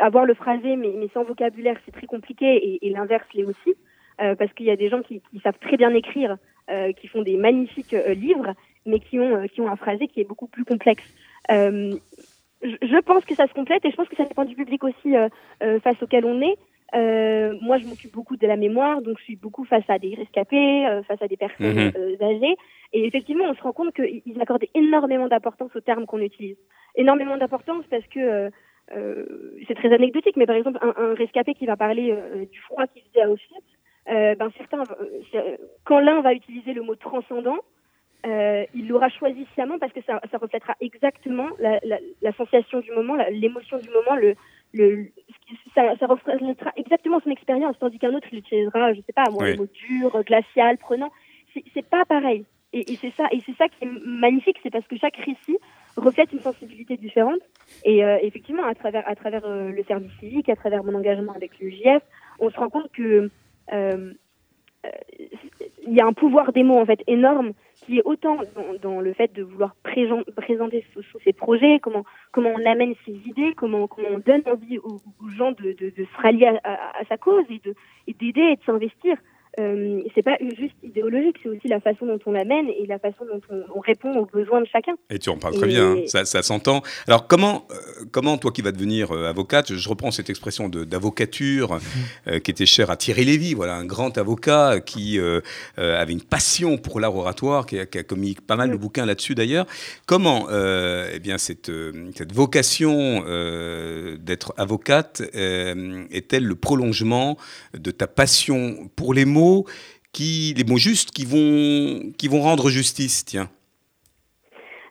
[0.00, 3.76] avoir le phrasé, mais, sans vocabulaire, c'est très compliqué, et, l'inverse l'est aussi,
[4.20, 6.36] euh, parce qu'il y a des gens qui, savent très bien écrire,
[6.70, 10.24] euh, qui font des magnifiques livres, mais qui ont, qui ont un phrasé qui est
[10.24, 11.04] beaucoup plus complexe.
[11.48, 15.14] Je, pense que ça se complète, et je pense que ça dépend du public aussi
[15.60, 16.56] face auquel on est.
[16.94, 20.14] Euh, moi, je m'occupe beaucoup de la mémoire, donc je suis beaucoup face à des
[20.14, 21.92] rescapés, euh, face à des personnes Mhm.
[21.96, 22.56] euh, âgées.
[22.92, 26.56] Et effectivement, on se rend compte qu'ils accordent énormément d'importance aux termes qu'on utilise.
[26.96, 28.50] Énormément d'importance parce que euh,
[28.96, 29.24] euh,
[29.68, 32.12] c'est très anecdotique, mais par exemple, un, un rescapé qui va parler
[32.50, 33.62] du froid qu'il faisait à Auschwitz,
[34.10, 34.82] euh, ben certains,
[35.84, 37.58] quand l'un va utiliser le mot transcendant,
[38.26, 42.80] euh, il l'aura choisi sciemment parce que ça, ça reflètera exactement la, la, la sensation
[42.80, 44.34] du moment, l'émotion du moment, le,
[44.72, 45.08] le,
[45.74, 49.50] ça, ça reflètera exactement son expérience, tandis qu'un autre l'utilisera, je sais pas, moi, Oui.
[49.52, 51.10] le mot dur, glacial, prenant.
[51.74, 52.44] C'est pas pareil.
[52.72, 55.58] Et, et c'est ça, et c'est ça qui est magnifique, c'est parce que chaque récit
[55.96, 57.40] reflète une sensibilité différente.
[57.84, 61.32] Et euh, effectivement, à travers, à travers euh, le service civique, à travers mon engagement
[61.32, 62.02] avec le JF,
[62.38, 63.28] on se rend compte que
[63.72, 64.12] euh,
[64.86, 64.90] euh,
[65.86, 67.52] il y a un pouvoir des mots en fait énorme
[67.84, 68.38] qui est autant
[68.82, 70.84] dans, le fait de vouloir présenter
[71.24, 75.00] ses projets, comment comment on amène ses idées, comment comment on donne envie aux,
[75.36, 77.74] gens de, se rallier à, sa cause et de
[78.06, 79.16] et d'aider et de s'investir.
[79.58, 83.24] Euh, c'est pas juste idéologique, c'est aussi la façon dont on l'amène et la façon
[83.24, 84.92] dont on, on répond aux besoins de chacun.
[85.10, 86.82] Et tu en parles très bien, hein, ça, ça s'entend.
[87.08, 91.80] Alors comment, euh, comment toi qui vas devenir euh, avocate, je reprends cette expression d'avocature
[92.28, 95.18] euh, qui était chère à Thierry Lévy, voilà un grand avocat qui
[95.76, 99.06] avait une passion pour l'art oratoire, qui a, qui a commis pas mal de bouquins
[99.06, 99.66] là-dessus d'ailleurs.
[100.06, 101.70] Comment eh bien cette,
[102.14, 103.24] cette vocation
[104.18, 107.36] d'être avocate est-elle le prolongement
[107.74, 109.39] de ta passion pour les mots,
[110.12, 113.48] qui, les mots justes qui vont, qui vont rendre justice, tiens.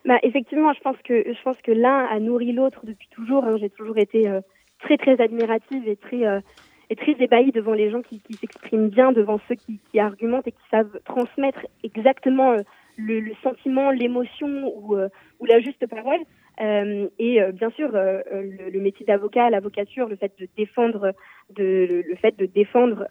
[0.04, 3.44] Bah, effectivement, je pense que je pense que l'un a nourri l'autre depuis toujours.
[3.44, 3.56] hein.
[3.60, 4.40] J'ai toujours été euh,
[4.80, 6.40] très très admirative et très euh,
[6.88, 10.68] et très ébahie devant les gens qui, s'expriment bien, devant ceux qui, argumentent et qui
[10.70, 12.62] savent transmettre exactement euh,
[12.96, 16.20] le, le sentiment, l'émotion ou, ou la juste parole.
[16.60, 21.12] Euh, et euh, bien sûr, euh, le, métier d'avocat, l'avocature, le fait de défendre,
[21.50, 23.06] de, le, fait de défendre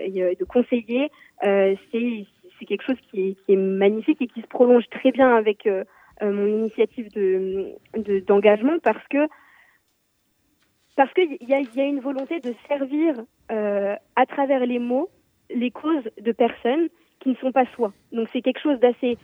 [0.00, 1.10] et de conseiller,
[1.42, 5.68] c'est quelque chose qui est, magnifique et qui se prolonge très bien avec
[6.20, 9.26] mon initiative de de- d'engagement parce que
[10.96, 13.16] parce qu'il y a, une volonté de servir
[13.48, 15.08] à travers les mots
[15.50, 16.88] les causes de personnes
[17.20, 17.92] qui ne sont pas soi.
[18.12, 19.18] Donc c'est quelque chose d'assez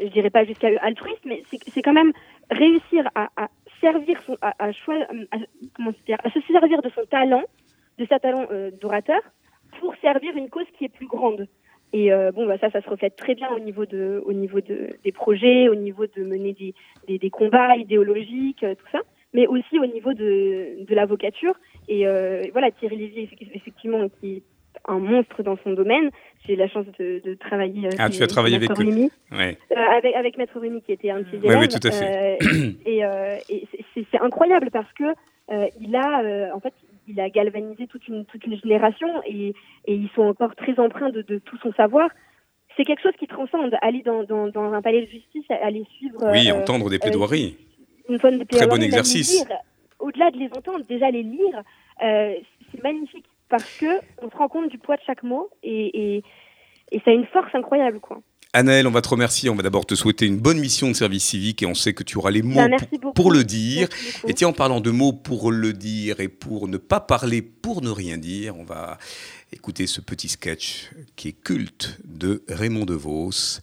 [0.00, 2.12] je dirais pas jusqu'à altruiste, mais c'est quand même
[2.50, 3.48] réussir à,
[3.80, 5.38] servir son à, à, choi- à-
[6.06, 7.42] dire, à se servir de son talent,
[7.98, 9.20] de sa talent euh, d'orateur
[9.80, 11.46] pour servir une cause qui est plus grande.
[11.92, 14.60] Et euh, bon, bah ça, ça se reflète très bien au niveau de, au niveau
[14.60, 16.74] de, des projets, au niveau de mener des,
[17.18, 19.00] des, combats idéologiques, euh, tout ça,
[19.32, 21.54] mais aussi au niveau de, de l'avocature.
[21.88, 24.42] Et euh, voilà, Thierry Lévy, effe- effectivement, qui
[24.88, 26.10] un monstre dans son domaine.
[26.46, 28.94] J'ai eu la chance de, de travailler euh, Ah, tu as travaillé chez Maître avec.
[29.32, 29.58] Ouais.
[29.72, 31.58] Euh, avec, avec Maître Rémy qui était un de ses Oui, élèves.
[31.60, 32.38] oui, tout à fait.
[32.42, 35.04] Euh, et euh, et c'est- incroyable parce que
[35.50, 36.72] euh, il a euh, en fait
[37.06, 39.54] il a galvanisé toute une toute une génération et,
[39.86, 42.08] et ils sont encore très empreints de, de tout son savoir.
[42.76, 43.74] C'est quelque chose qui transcende.
[43.82, 47.56] Aller dans, dans, dans un palais de justice, aller suivre Oui, euh, entendre des plaidoiries.
[48.08, 49.44] une bonne Très bon exercice.
[49.98, 51.62] Au-delà de les entendre, déjà les lire,
[52.04, 52.34] euh,
[52.70, 56.22] c'est magnifique parce que on se rend compte du poids de chaque mot et, et,
[56.92, 58.20] et ça a une force incroyable quoi.
[58.54, 59.50] On va te remercier.
[59.50, 62.02] On va d'abord te souhaiter une bonne mission de service civique et on sait que
[62.02, 63.88] tu auras les mots Bah, merci pour, le dire.
[64.26, 67.82] Et tiens, en parlant de mots pour le dire et pour ne pas parler pour
[67.82, 68.98] ne rien dire, on va
[69.52, 73.60] écouter ce petit sketch qui est culte de Raymond DeVos,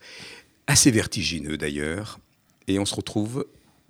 [0.67, 2.19] assez vertigineux d'ailleurs.
[2.67, 3.45] Et on se retrouve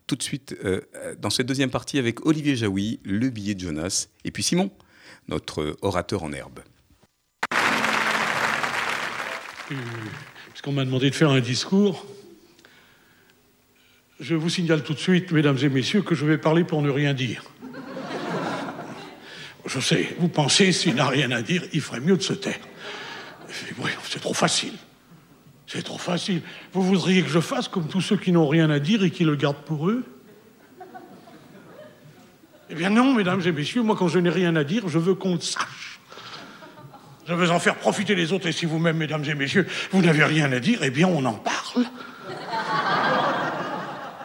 [0.07, 0.81] tout de suite euh,
[1.19, 4.69] dans cette deuxième partie avec Olivier Jaoui, le billet de Jonas, et puis Simon,
[5.27, 6.59] notre orateur en herbe.
[10.49, 12.05] Puisqu'on m'a demandé de faire un discours,
[14.19, 16.89] je vous signale tout de suite, mesdames et messieurs, que je vais parler pour ne
[16.89, 17.43] rien dire.
[19.65, 22.59] Je sais, vous pensez, s'il n'a rien à dire, il ferait mieux de se taire.
[24.03, 24.73] C'est trop facile.
[25.67, 26.41] C'est trop facile.
[26.73, 29.23] Vous voudriez que je fasse comme tous ceux qui n'ont rien à dire et qui
[29.23, 30.05] le gardent pour eux?
[32.69, 35.15] Eh bien non, mesdames et messieurs, moi quand je n'ai rien à dire, je veux
[35.15, 35.99] qu'on le sache.
[37.27, 40.23] Je veux en faire profiter les autres, et si vous-même, mesdames et messieurs, vous n'avez
[40.23, 41.85] rien à dire, eh bien on en parle.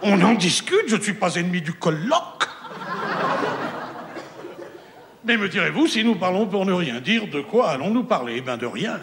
[0.02, 2.48] On en discute, je ne suis pas ennemi du colloque.
[5.24, 8.36] Mais me direz-vous, si nous parlons pour ne rien dire, de quoi allons-nous parler?
[8.38, 8.98] Eh bien de rien.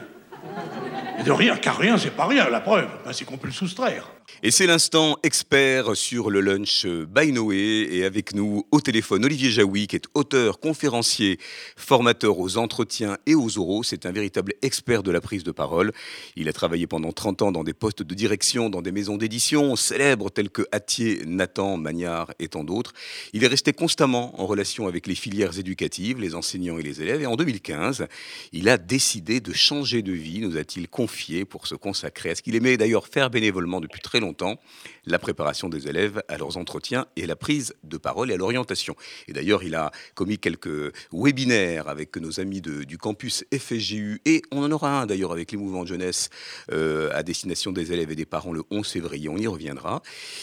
[1.20, 2.50] Et de rien, car rien, c'est pas rien.
[2.50, 4.08] La preuve, c'est qu'on peut le soustraire.
[4.44, 7.88] Et c'est l'instant expert sur le lunch by Noé.
[7.92, 11.40] Et avec nous au téléphone, Olivier Jaoui, qui est auteur, conférencier,
[11.76, 13.82] formateur aux entretiens et aux oraux.
[13.82, 15.92] C'est un véritable expert de la prise de parole.
[16.36, 19.76] Il a travaillé pendant 30 ans dans des postes de direction, dans des maisons d'édition
[19.76, 22.94] célèbres telles que Atier, Nathan, Magnard et tant d'autres.
[23.34, 27.24] Il est resté constamment en relation avec les filières éducatives, les enseignants et les élèves.
[27.24, 28.06] Et en 2015,
[28.52, 32.44] il a décidé de changer de vie, nous a-t-il confié, pour se consacrer à ce
[32.44, 34.60] qu'il aimait d'ailleurs faire bénévolement depuis très longtemps
[35.06, 38.96] la préparation des élèves à leurs entretiens et la prise de parole et à l'orientation.
[39.28, 44.64] Et d'ailleurs, il a commis quelques webinaires avec nos amis du campus FSGU et on
[44.64, 46.30] en aura un d'ailleurs avec les mouvements de jeunesse
[46.72, 50.02] euh, à destination des élèves et des parents le 11 février, on y reviendra.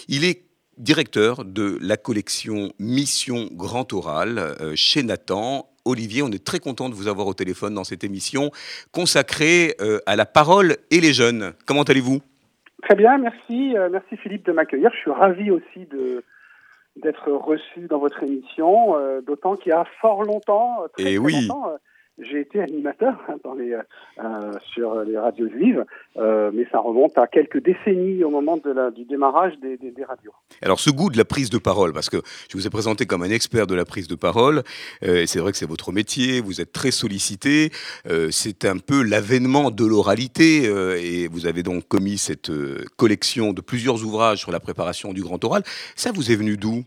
[0.08, 0.44] Il est
[0.78, 5.70] directeur de la collection Mission Grand Oral euh, chez Nathan.
[5.84, 8.50] Olivier, on est très content de vous avoir au téléphone dans cette émission
[8.90, 11.52] consacrée euh, à la parole et les jeunes.
[11.66, 12.22] Comment allez-vous?
[12.84, 13.76] Très bien, merci.
[13.76, 14.90] Euh, merci Philippe de m'accueillir.
[14.92, 16.22] Je suis ravi aussi de
[16.96, 21.18] d'être reçu dans votre émission, euh, d'autant qu'il y a fort longtemps, très, Et eh
[21.18, 21.32] oui.
[21.46, 21.76] longtemps, euh,
[22.18, 25.84] j'ai été animateur hein, les, euh, sur les radios juives,
[26.16, 30.32] euh, mais ça remonte à quelques décennies au moment du démarrage des, radios.
[30.62, 32.18] Alors ce goût de la prise de parole, parce que
[32.50, 34.62] je vous ai présenté comme un expert de la prise de parole,
[35.02, 37.70] euh, et c'est vrai que c'est votre métier, vous êtes très sollicité,
[38.08, 42.50] euh, c'est un peu l'avènement de l'oralité, euh, et vous avez donc commis cette
[42.96, 45.62] collection de plusieurs ouvrages sur la préparation du grand oral.
[45.96, 46.84] Ça vous est venu d'où?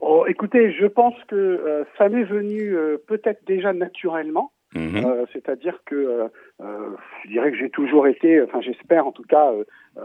[0.00, 4.52] Oh, écoutez, je pense que euh, ça m'est venu euh, peut-être déjà naturellement.
[4.74, 5.06] Mmh.
[5.06, 6.28] Euh, C'est-à-dire que
[6.60, 9.52] je dirais que j'ai toujours été, enfin j'espère en tout cas,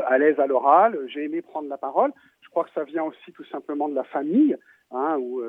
[0.07, 0.97] à l'aise à l'oral.
[1.07, 2.11] J'ai aimé prendre la parole.
[2.41, 4.55] Je crois que ça vient aussi tout simplement de la famille,
[4.91, 5.41] hein, où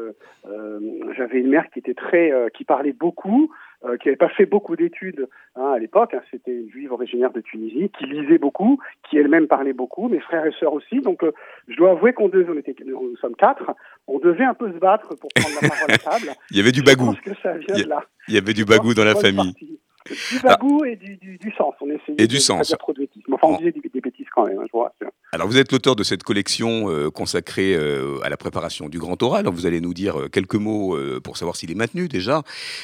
[1.17, 3.53] j'avais une mère qui était très, qui parlait beaucoup,
[3.85, 6.15] euh, qui n'avait pas fait beaucoup d'études hein, à l'époque.
[6.15, 10.21] Hein, C'était une juive originaire de Tunisie, qui lisait beaucoup, qui elle-même parlait beaucoup, mes
[10.21, 11.01] frères et sœurs aussi.
[11.01, 11.33] Donc, euh,
[11.69, 13.73] je dois avouer qu'on devait, on était, nous sommes quatre,
[14.07, 16.33] on devait un peu se battre pour prendre la parole à table.
[16.51, 17.13] Il y avait du bagou.
[17.13, 18.05] Je pense que ça vient de là.
[18.29, 19.53] Il y avait du bagou dans la famille.
[19.53, 19.81] Partie.
[20.09, 20.89] Du bagou ah.
[20.89, 21.75] et du, du, du, sens.
[21.81, 22.75] On essayait et du sens.
[22.79, 23.23] Trop de bêtises.
[23.31, 24.93] Enfin, on disait des, des bêtises quand même, hein, je vois.
[25.35, 29.23] Alors, vous êtes l'auteur de cette collection euh, consacrée euh, à la préparation du grand
[29.23, 29.47] oral.
[29.47, 32.43] Vous allez nous dire euh, quelques mots euh, pour savoir s'il est maintenu déjà.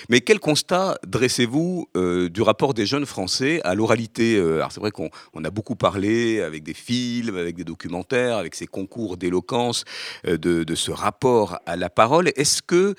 [0.09, 5.11] Mais quel constat dressez-vous du rapport des jeunes Français à l'oralité Alors, c'est vrai qu'on
[5.35, 9.85] on a beaucoup parlé avec des films, avec des documentaires, avec ces concours d'éloquence,
[10.25, 12.29] de, de, ce rapport à la parole.
[12.37, 12.95] Est-ce que,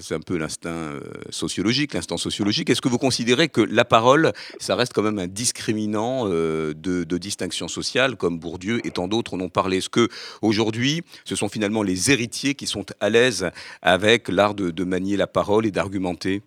[0.00, 0.92] c'est un peu l'instinct
[1.30, 5.26] sociologique, l'instant sociologique, est-ce que vous considérez que la parole, ça reste quand même un
[5.26, 6.72] discriminant de,
[7.12, 9.78] de distinction sociale, comme Bourdieu et tant d'autres en ont parlé.
[9.78, 10.06] Est-ce que
[10.40, 13.50] aujourd'hui, ce sont finalement les héritiers qui sont à l'aise
[13.82, 16.42] avec l'art de, manier la parole et d'argumenter?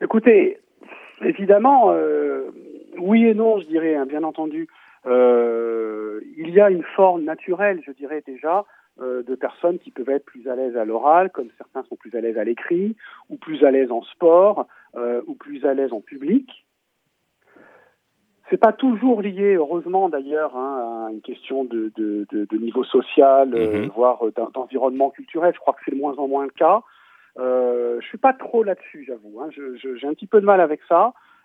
[0.00, 0.58] Écoutez,
[1.22, 2.50] évidemment, euh,
[2.98, 4.68] oui et non, je dirais, hein, bien entendu.
[5.06, 8.64] Euh, il y a une forme naturelle, je dirais déjà,
[9.00, 12.14] euh, de personnes qui peuvent être plus à l'aise à l'oral, comme certains sont plus
[12.14, 12.96] à l'aise à l'écrit,
[13.30, 16.66] ou plus à l'aise en sport, euh, ou plus à l'aise en public.
[18.50, 22.84] C'est pas toujours lié, heureusement d'ailleurs, hein, à une question de, de, de, de niveau
[22.84, 23.84] social, mm -hmm.
[23.86, 24.20] euh, voire
[24.54, 25.54] d'environnement culturel.
[25.54, 26.82] Je crois que c'est de moins en moins le cas.
[27.38, 29.40] Euh, je suis pas trop là-dessus, j'avoue.
[29.40, 29.48] Hein.
[29.98, 31.02] J'ai un petit peu de mal avec ça.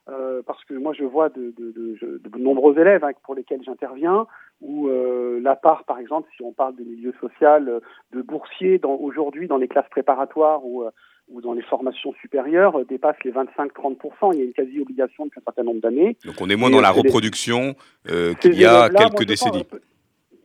[0.09, 3.61] Euh, parce que moi je vois de, de, de, de nombreux élèves hein, pour lesquels
[3.61, 4.25] j'interviens,
[4.61, 7.81] où euh, la part, par exemple, si on parle de milieu social,
[8.13, 10.91] de boursiers aujourd'hui dans les classes préparatoires euh,
[11.29, 14.33] ou dans les formations supérieures, euh, dépasse les 25-30%.
[14.33, 16.17] Il y a une quasi-obligation depuis un certain nombre d'années.
[16.25, 19.65] Donc on est moins dans la reproduction qu'il y a quelques décennies.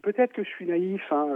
[0.02, 1.02] Peut-être que je suis naïf.
[1.10, 1.28] Hein.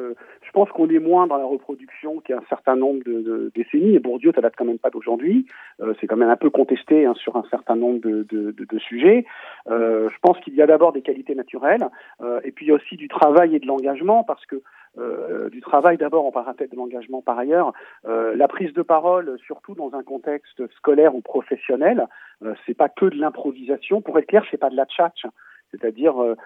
[0.43, 3.23] Je pense qu'on est moins dans la reproduction qu'il y a un certain nombre de,
[3.23, 3.95] de décennies.
[3.95, 5.47] Et Bourdieu, ça date quand même pas d'aujourd'hui.
[5.81, 8.79] Euh, c'est quand même un peu contesté hein, sur un certain nombre de, de, de
[8.79, 9.25] sujets.
[9.69, 11.89] Euh, je pense qu'il y a d'abord des qualités naturelles,
[12.21, 14.63] euh, et puis il y a aussi du travail et de l'engagement, parce que
[14.99, 17.73] euh, du travail d'abord, on parlera peut-être de l'engagement par ailleurs.
[18.07, 22.07] Euh, la prise de parole, surtout dans un contexte scolaire ou professionnel,
[22.45, 24.01] euh, c'est pas que de l'improvisation.
[24.01, 25.27] Pour être clair, c'est pas de la tchatch.
[25.71, 26.37] C'est-à-dire, euh,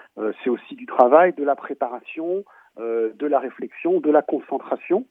[0.42, 2.44] c'est aussi du travail, de la préparation,
[2.78, 5.06] euh, de la réflexion, de la concentration.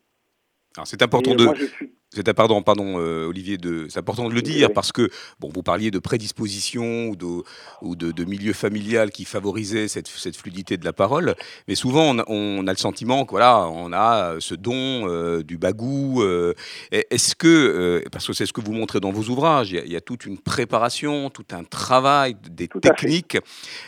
[0.76, 1.44] Alors c'est important de.
[1.44, 4.90] Moi, je suis C'est pardon, pardon, euh, Olivier, de, c'est important de le dire parce
[4.90, 7.44] que bon, vous parliez de prédisposition ou de,
[7.82, 11.36] ou de, milieu familial qui favorisait cette, cette, fluidité de la parole,
[11.68, 16.20] mais souvent on, a le sentiment que voilà, on a ce don euh, du bagou.
[16.22, 16.54] Euh,
[16.90, 20.00] est-ce que, parce que c'est ce que vous montrez dans vos ouvrages, il y, a,
[20.00, 23.38] toute une préparation, tout un travail, des techniques.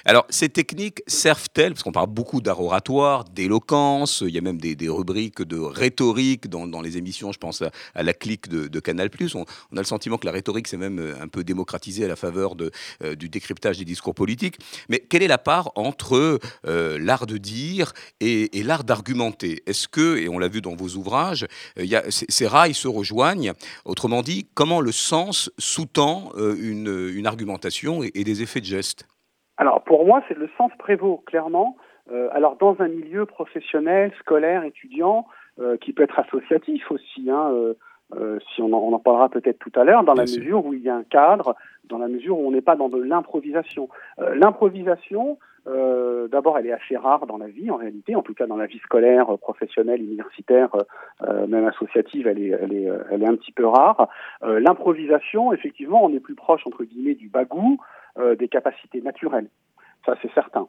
[0.04, 4.60] Alors ces techniques servent-elles, parce qu'on parle beaucoup d'art oratoire, d'éloquence, il y a même
[4.60, 8.48] des, des rubriques de rhétorique dans, dans, les émissions, je pense à, à la clique
[8.48, 9.08] de, Canal+.
[9.34, 12.08] On, on, a le sentiment que la rhétorique s'est même euh, un peu démocratisée à
[12.08, 12.70] la faveur de,
[13.02, 14.58] euh, du décryptage des discours politiques.
[14.88, 19.62] Mais quelle est la part entre euh, l'art de dire et, l'art d'argumenter?
[19.66, 21.46] Est-ce que, et on l'a vu dans vos ouvrages,
[22.08, 23.52] ces rails se rejoignent?
[23.84, 29.06] Autrement dit, comment le sens sous-tend une, argumentation et, des effets de geste?
[29.56, 31.76] Alors pour moi, c'est le sens prévaut, clairement.
[32.32, 35.26] alors dans un milieu professionnel, scolaire, étudiant,
[35.80, 37.50] qui peut être associatif aussi, hein,
[38.74, 41.04] on en, parlera peut-être tout à l'heure, dans la mesure où il y a un
[41.04, 41.54] cadre,
[41.84, 43.88] dans la mesure où on n'est pas dans de l'improvisation.
[44.18, 48.34] Euh, l'improvisation, euh, d'abord, elle est assez rare dans la vie, en réalité, en tout
[48.34, 50.70] cas dans la vie scolaire, professionnelle, universitaire,
[51.48, 54.08] même associative, elle est, elle est, elle est un petit peu rare.
[54.42, 57.78] L'improvisation, effectivement, on est plus proche, entre guillemets, du bagou,
[58.38, 59.48] des capacités naturelles
[60.04, 60.66] ça c'est certain.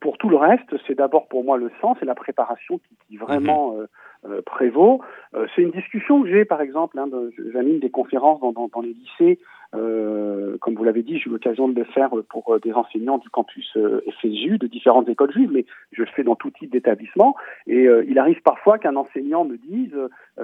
[0.00, 3.16] pour tout le reste, c'est d'abord pour moi le sens et la préparation qui, qui
[3.16, 3.86] vraiment mhm.
[4.26, 5.02] Euh, prévaut.
[5.34, 7.10] Euh, c'est une discussion que j'ai, par exemple, hein,
[7.52, 9.38] j'anime des conférences dans, dans, dans les lycées,
[9.74, 13.28] euh, comme vous l'avez dit, j'ai eu l'occasion de le faire pour des enseignants du
[13.28, 13.76] campus
[14.20, 17.36] FSU, de différentes écoles juives, mais je le fais dans tout type d'établissement.
[17.66, 19.94] Et il arrive parfois qu'un enseignant me dise,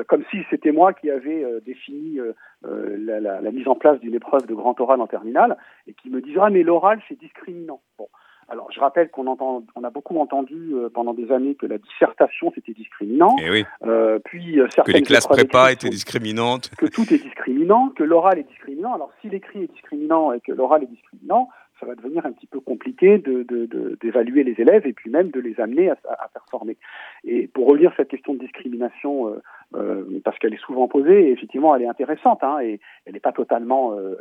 [0.09, 2.19] comme si c'était moi qui avais défini
[2.63, 6.11] la, la, la, mise en place d'une épreuve de grand oral en terminale, et qui
[6.11, 7.81] me dise ah mais l'oral c'est discriminant.
[7.99, 8.09] Bon,
[8.51, 11.79] alors, je rappelle qu'on entend, on a beaucoup entendu euh, pendant des années que la
[11.79, 13.37] dissertation c'était discriminant.
[13.39, 13.65] Et eh oui.
[13.87, 16.71] euh, puis euh, que les classes prépa étaient discriminantes.
[16.77, 18.93] Que tout est discriminant, que l'oral est discriminant.
[18.93, 21.49] Alors, si l'écrit est discriminant et que l'oral est discriminant,
[21.81, 25.59] ça va devenir un petit peu compliqué d'évaluer les élèves et puis même de les
[25.59, 26.77] amener à, à, performer.
[27.25, 29.43] Et pour revenir à cette question de discrimination, euh,
[29.75, 33.21] euh, parce qu'elle est souvent posée, et effectivement elle est intéressante, hein, et elle n'est
[33.21, 34.17] pas totalement, euh,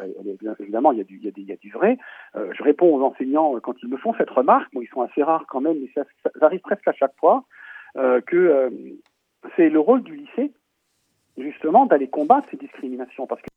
[0.60, 1.04] évidemment il y, a
[1.58, 1.98] du, vrai.
[2.36, 5.62] Je réponds aux enseignants quand ils me font cette remarque, ils sont assez rares quand
[5.62, 7.44] même, mais ça, ça, arrive presque à chaque fois,
[7.96, 8.70] que
[9.56, 10.52] c'est le rôle du lycée
[11.38, 13.49] justement d'aller combattre ces discriminations, parce que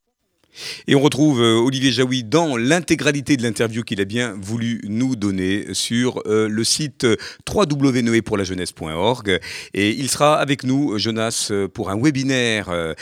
[0.87, 5.17] et on retrouve euh, Olivier Jaoui dans l'intégralité de l'interview qu'il a bien voulu nous
[5.17, 7.07] donner sur euh, le site
[7.49, 9.41] www.noepourlajeunesse.org.
[9.75, 12.95] Et il sera avec nous, Jonas, pour un webinaire euh,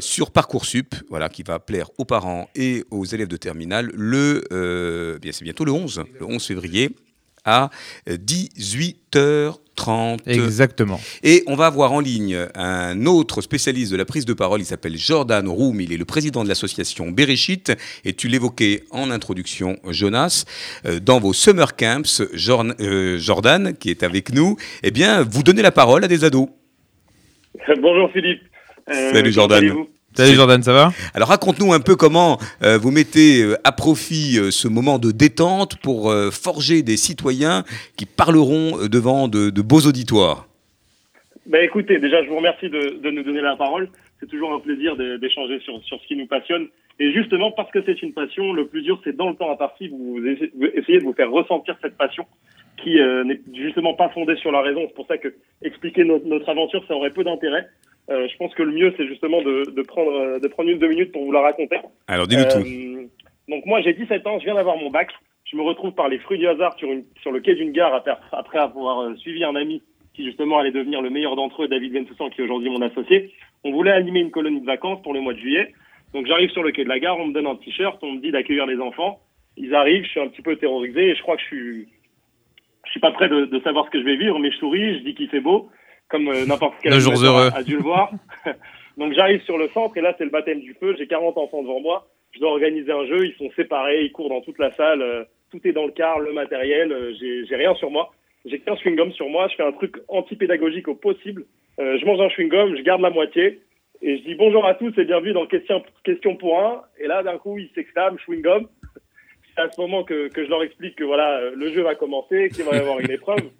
[0.00, 5.32] sur Parcoursup, voilà, qui va plaire aux parents et aux élèves de terminale le, bien
[5.32, 6.90] c'est bientôt le 11, le 11 février
[7.44, 7.70] à
[8.08, 10.26] 18h 30.
[10.26, 11.00] Exactement.
[11.22, 14.64] Et on va avoir en ligne un autre spécialiste de la prise de parole, il
[14.64, 17.72] s'appelle Jordan Roum, il est le président de l'association Bereshit,
[18.04, 20.44] et tu l'évoquais en introduction, Jonas,
[20.86, 22.02] euh, dans vos summer camps,
[22.80, 26.48] euh, Jordan, qui est avec nous, eh bien, vous donnez la parole à des ados.
[27.80, 28.42] Bonjour Philippe.
[28.90, 29.86] Euh, Salut Jordan.
[30.14, 30.90] Salut Jordan, ça va?
[31.14, 35.10] Alors raconte-nous un peu comment euh, vous mettez euh, à profit euh, ce moment de
[35.10, 37.64] détente pour forger des citoyens
[37.96, 40.48] qui parleront devant de, beaux auditoires.
[41.46, 43.88] Ben écoutez, déjà je vous remercie de, nous donner la parole.
[44.20, 46.68] C'est toujours un plaisir d'échanger sur, sur ce qui nous passionne.
[47.00, 49.88] Et justement parce que c'est une passion, le plus dur c'est dans le temps imparti,
[49.88, 52.26] vous, vous essayez de vous faire ressentir cette passion
[52.82, 54.82] qui n'est justement pas fondée sur la raison.
[54.88, 57.66] C'est pour ça que expliquer notre, notre aventure, ça aurait peu d'intérêt.
[58.12, 60.88] Euh, je pense que le mieux, c'est justement de, de, prendre, de prendre une deux
[60.88, 61.78] minutes pour vous la raconter.
[62.08, 62.58] Alors, dis-nous tout.
[62.58, 63.06] Euh,
[63.48, 65.10] donc, moi, j'ai 17 ans, je viens d'avoir mon bac.
[65.44, 68.02] Je me retrouve par les fruits du hasard sur, une, sur le quai d'une gare
[68.32, 69.82] après avoir euh, suivi un ami
[70.14, 73.32] qui, justement, allait devenir le meilleur d'entre eux, David Bentoussan, qui est aujourd'hui mon associé.
[73.64, 75.72] On voulait animer une colonie de vacances pour le mois de juillet.
[76.12, 78.20] Donc, j'arrive sur le quai de la gare, on me donne un t-shirt, on me
[78.20, 79.20] dit d'accueillir les enfants.
[79.56, 81.88] Ils arrivent, je suis un petit peu terrorisé et je crois que je suis,
[82.84, 84.98] je suis pas prêt de, de savoir ce que je vais vivre, mais je souris,
[84.98, 85.70] je dis qu'il fait beau
[86.12, 88.12] comme euh, n'importe quel jour heureux a, dû le voir.
[88.98, 90.94] Donc j'arrive sur le centre et là c'est le baptême du feu.
[90.98, 92.06] J'ai 40 enfants devant moi.
[92.32, 93.26] Je dois organiser un jeu.
[93.26, 95.00] Ils sont séparés, ils courent dans toute la salle.
[95.00, 96.92] Euh, tout est dans le car, le matériel.
[96.92, 98.12] Euh, j'ai rien sur moi.
[98.44, 99.48] J'ai qu'un chewing-gum sur moi.
[99.48, 101.46] Je fais un truc anti-pédagogique au possible.
[101.78, 103.60] je mange un chewing-gum, je garde la moitié
[104.02, 106.82] et je dis bonjour à tous et bienvenue dans question, question pour un.
[106.98, 108.66] Et là d'un coup ils s'exclament chewing-gum.
[109.54, 112.50] C'est à ce moment que, que je leur explique que voilà le jeu va commencer,
[112.52, 113.50] qu'il va y avoir une épreuve.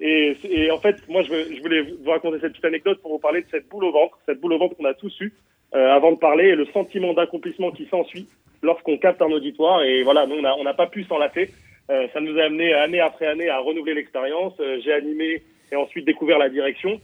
[0.00, 3.18] Et, et, en fait, moi, je, je, voulais vous raconter cette petite anecdote pour vous
[3.18, 5.32] parler de cette boule au ventre, cette boule au ventre qu'on a tous eu
[5.74, 8.28] euh, avant de parler, et le sentiment d'accomplissement qui s'ensuit
[8.62, 9.82] lorsqu'on capte un auditoire.
[9.82, 11.50] Et voilà, nous, on n'a pas pu s'en lasser.
[11.90, 14.54] Euh, ça nous a amené année après année à renouveler l'expérience.
[14.60, 15.42] Euh, J'ai animé
[15.72, 17.00] et ensuite découvert la direction.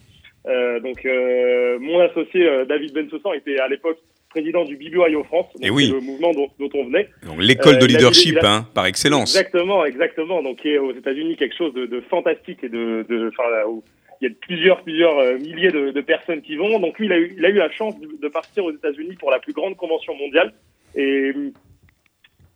[0.46, 3.98] Euh, donc, euh, mon associé David Bensoussan était à l'époque
[4.34, 5.86] président du BBYO France, donc Eh oui.
[5.86, 7.08] c'est le mouvement dont, dont on venait.
[7.24, 9.30] Donc, l'école Euh, de leadership, a- hein, par excellence.
[9.36, 10.42] Exactement, exactement.
[10.42, 13.68] Donc, qui est aux États-Unis quelque chose de, de fantastique et de, de, enfin, là
[13.68, 13.84] où
[14.20, 16.80] il y a plusieurs, plusieurs euh, milliers de, de personnes qui vont.
[16.80, 19.30] Donc, lui, il a eu, il a eu la chance de, partir aux États-Unis pour
[19.30, 20.52] la plus grande convention mondiale.
[20.96, 21.32] Et,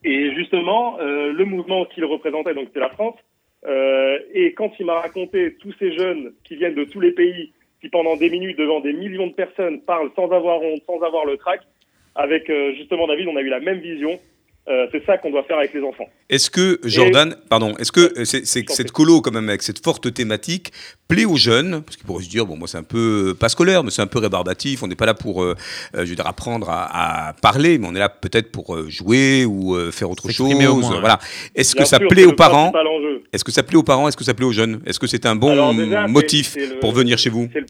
[0.04, 3.16] et justement, euh, le mouvement qu'il représentait, donc c'était la France.
[3.66, 7.52] Euh, et quand il m'a raconté tous ces jeunes qui viennent de tous les pays,
[7.80, 11.24] qui pendant des minutes devant des millions de personnes parlent sans avoir honte, sans avoir
[11.24, 11.60] le trac,
[12.14, 14.18] avec euh, justement David, on a eu la même vision.
[14.70, 16.06] Euh, c'est ça qu'on doit faire avec les enfants.
[16.28, 19.82] Est-ce que, Jordan, pardon, est-ce que euh, c'est- c'est- cette colo, quand même, avec cette
[19.82, 20.72] forte thématique,
[21.08, 21.80] plaît aux jeunes?
[21.82, 24.02] Parce qu'ils pourraient se dire, bon, moi, c'est un peu, euh, pas scolaire, mais c'est
[24.02, 24.82] un peu rébarbatif.
[24.82, 25.54] On n'est pas là pour, euh,
[25.94, 29.46] je veux dire, apprendre à, à parler, mais on est là peut-être pour euh, jouer
[29.46, 30.36] ou euh, faire autre chose.
[30.48, 31.00] S'exprimer au moins, ouais.
[31.00, 31.18] Voilà.
[31.54, 32.70] Est-ce que ça plaît aux parents?
[33.32, 34.06] Est-ce que ça plaît aux parents?
[34.06, 34.82] Est-ce que ça plaît aux jeunes?
[34.84, 37.48] Est-ce que c'est un bon Alors déjà, c'est- motif c'est le- pour venir chez vous?
[37.54, 37.66] C'est le,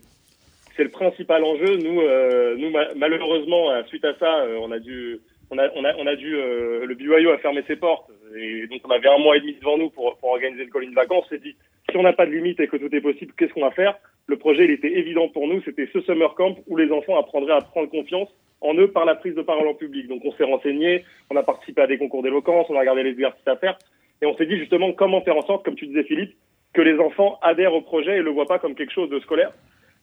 [0.75, 1.77] c'est le principal enjeu.
[1.77, 5.19] Nous, euh, nous ma- malheureusement, suite à ça, euh, on a dû,
[5.51, 8.09] on a, on a, on a dû, euh, le BYO a fermé ses portes.
[8.35, 10.91] Et donc, on avait un mois et demi devant nous pour, pour organiser une colline
[10.91, 11.25] de vacances.
[11.25, 11.55] On s'est dit,
[11.89, 13.97] si on n'a pas de limite et que tout est possible, qu'est-ce qu'on va faire?
[14.27, 15.61] Le projet, il était évident pour nous.
[15.63, 18.29] C'était ce summer camp où les enfants apprendraient à prendre confiance
[18.61, 20.07] en eux par la prise de parole en public.
[20.07, 23.11] Donc, on s'est renseigné, on a participé à des concours d'éloquence, on a regardé les
[23.11, 23.77] exercices à faire.
[24.21, 26.35] Et on s'est dit justement comment faire en sorte, comme tu disais Philippe,
[26.73, 29.51] que les enfants adhèrent au projet et le voient pas comme quelque chose de scolaire.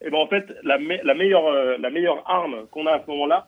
[0.05, 3.11] Et ben en fait, la, la meilleure euh, la meilleure arme qu'on a à ce
[3.11, 3.47] moment-là,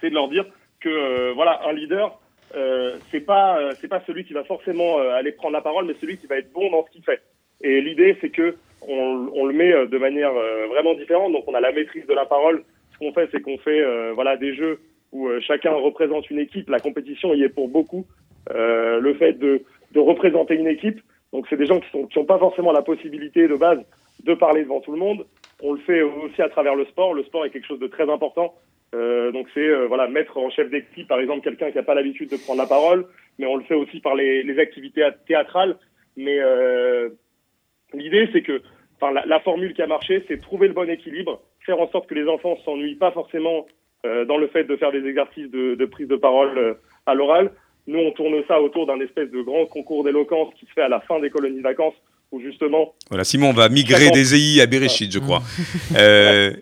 [0.00, 0.44] c'est de leur dire
[0.80, 2.18] que euh, voilà, un leader,
[2.56, 5.94] euh, c'est pas euh, c'est pas celui qui va forcément aller prendre la parole, mais
[6.00, 7.20] celui qui va être bon dans ce qu'il fait.
[7.62, 8.56] Et l'idée, c'est que
[8.88, 10.32] on, on le met de manière
[10.70, 11.32] vraiment différente.
[11.32, 12.64] Donc, on a la maîtrise de la parole.
[12.92, 14.80] Ce qu'on fait, c'est qu'on fait voilà des jeux
[15.12, 16.70] où chacun représente une équipe.
[16.70, 18.06] La compétition y est pour beaucoup.
[18.50, 19.62] Euh, le fait de,
[19.92, 21.00] de représenter une équipe.
[21.32, 23.78] Donc, c'est des gens qui sont qui ont pas forcément la possibilité de base
[24.24, 25.26] de parler devant tout le monde.
[25.62, 27.14] On le fait aussi à travers le sport.
[27.14, 28.54] Le sport est quelque chose de très important.
[28.94, 31.94] Euh, donc c'est euh, voilà mettre en chef d'équipe par exemple quelqu'un qui n'a pas
[31.94, 33.06] l'habitude de prendre la parole,
[33.38, 35.76] mais on le fait aussi par les, les activités théâtrales.
[36.16, 37.10] Mais euh,
[37.94, 38.62] l'idée c'est que
[39.00, 42.14] enfin la, formule qui a marché, c'est trouver le bon équilibre, faire en sorte que
[42.14, 43.66] les enfants s'ennuient pas forcément
[44.04, 46.74] euh, dans le fait de faire des exercices de, de prise de parole euh,
[47.06, 47.52] à l'oral.
[47.86, 50.88] Nous on tourne ça autour d'un espèce de grand concours d'éloquence qui se fait à
[50.88, 51.94] la fin des colonies vacances
[52.32, 55.42] où justement Voilà, Simon va migrer des EI à Bereshit, je crois.
[55.96, 56.52] Euh,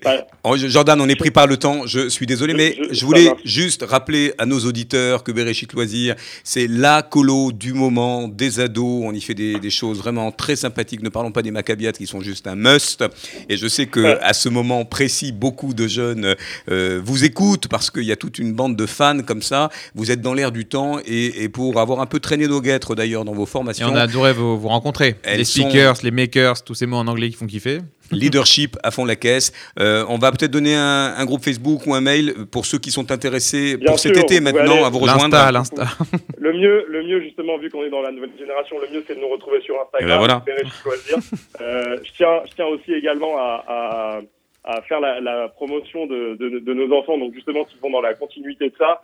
[0.57, 1.87] Jordan, on est pris par le temps.
[1.87, 6.14] Je suis désolé, Je- mais je- voulais juste rappeler à nos auditeurs que Bereshit Loisir,
[6.45, 9.03] c'est la colo du moment des ados.
[9.05, 11.03] On y fait des, des choses vraiment très sympathiques.
[11.03, 13.05] Ne parlons pas des Maccabiates qui sont juste un must.
[13.51, 14.19] Et je sais que Ouais.
[14.23, 16.35] à ce moment précis, beaucoup de jeunes
[16.71, 19.69] euh, vous écoutent parce qu'il y a toute une bande de fans comme ça.
[19.95, 22.95] Vous êtes dans l'air du temps et, et pour avoir un peu traîné nos guêtres
[22.95, 23.89] d'ailleurs dans vos Et formations.
[23.91, 25.16] on a adoré vous, vous rencontrer.
[25.25, 27.79] Elles sont- speakers, les makers, tous ces mots en anglais qui font kiffer.
[28.11, 29.53] Leadership à fond la caisse.
[29.79, 32.91] Euh, on va peut-être donner un, un groupe Facebook ou un mail pour ceux qui
[32.91, 35.25] sont intéressés Bien pour cet été maintenant aller- à vous rejoindre.
[35.37, 35.85] L'insta, l'insta.
[36.39, 39.15] Le mieux, le mieux justement, vu qu'on est dans la nouvelle génération, le mieux c'est
[39.15, 40.19] de nous retrouver sur ben Instagram.
[40.19, 40.45] voilà.
[40.87, 41.19] Loisirs.
[41.61, 44.21] Euh, je tiens, je tiens aussi également à, à,
[44.65, 48.01] à faire la, la promotion de, de, de nos enfants, donc justement qui vont dans
[48.01, 49.03] la continuité de ça,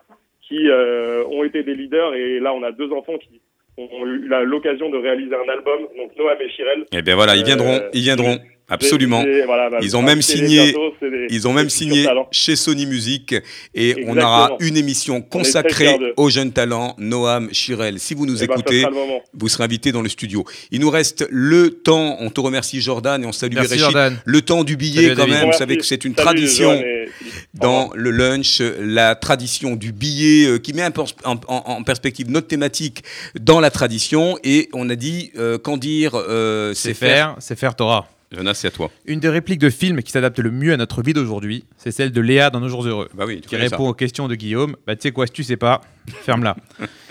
[0.49, 3.41] qui euh, ont été des leaders et là on a deux enfants qui
[3.77, 6.85] ont eu l'occasion de réaliser un album, donc Noam et Chirel.
[6.93, 8.37] Eh bien voilà, ils viendront, Euh, ils viendront.
[8.69, 9.23] Absolument.
[9.47, 12.87] Voilà, bah, Ils ont même signé- bientôt, c'est des- Ils ont même signé chez Sony
[12.87, 13.35] Music
[13.75, 18.01] et on aura une émission consacrée aux jeunes talents, Noam, Chirel.
[18.01, 18.91] Si vous nous Eh ben, écoutez, sera
[19.35, 20.45] vous serez invité dans le studio.
[20.71, 23.79] Il nous reste le temps, on te remercie Jordan et on salue Merci.
[23.79, 24.17] Jordan.
[24.25, 25.35] Le temps du billet Salut, quand David.
[25.35, 26.73] même, vous savez que c'est une Salut, tradition.
[26.73, 27.09] Et
[27.53, 30.93] dans le lunch, la tradition du billet euh, qui met un
[31.25, 33.03] en, en- en perspective notre thématique
[33.39, 34.39] dans la tradition.
[34.43, 38.09] Et on a dit, euh, qu'en dire, euh, C'est faire, c'est faire Torah.
[38.35, 38.91] Jonas, c'est à toi.
[39.07, 42.13] Une des répliques de film qui s'adapte le mieux à notre vie d'aujourd'hui, c'est celle
[42.13, 43.09] de Léa dans Nos Jours Heureux.
[43.15, 43.61] Bah oui, tu qui ça.
[43.63, 44.77] répond aux questions de Guillaume.
[44.87, 45.81] Bah, tu sais quoi, si tu sais pas,
[46.23, 46.57] ferme-la.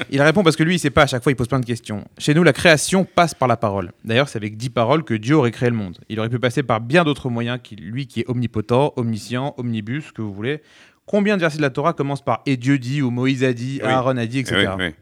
[0.09, 1.65] il répond parce que lui, il sait pas, à chaque fois, il pose plein de
[1.65, 2.05] questions.
[2.17, 3.91] Chez nous, la création passe par la parole.
[4.05, 5.97] D'ailleurs, c'est avec dix paroles que Dieu aurait créé le monde.
[6.09, 10.11] Il aurait pu passer par bien d'autres moyens, qui, lui qui est omnipotent, omniscient, omnibus,
[10.11, 10.61] que vous voulez.
[11.05, 13.79] Combien de versets de la Torah commencent par Et Dieu dit, ou Moïse a dit,
[13.83, 13.89] Oui.
[13.89, 14.71] Aaron a dit, etc.
[14.77, 14.93] Oui, oui.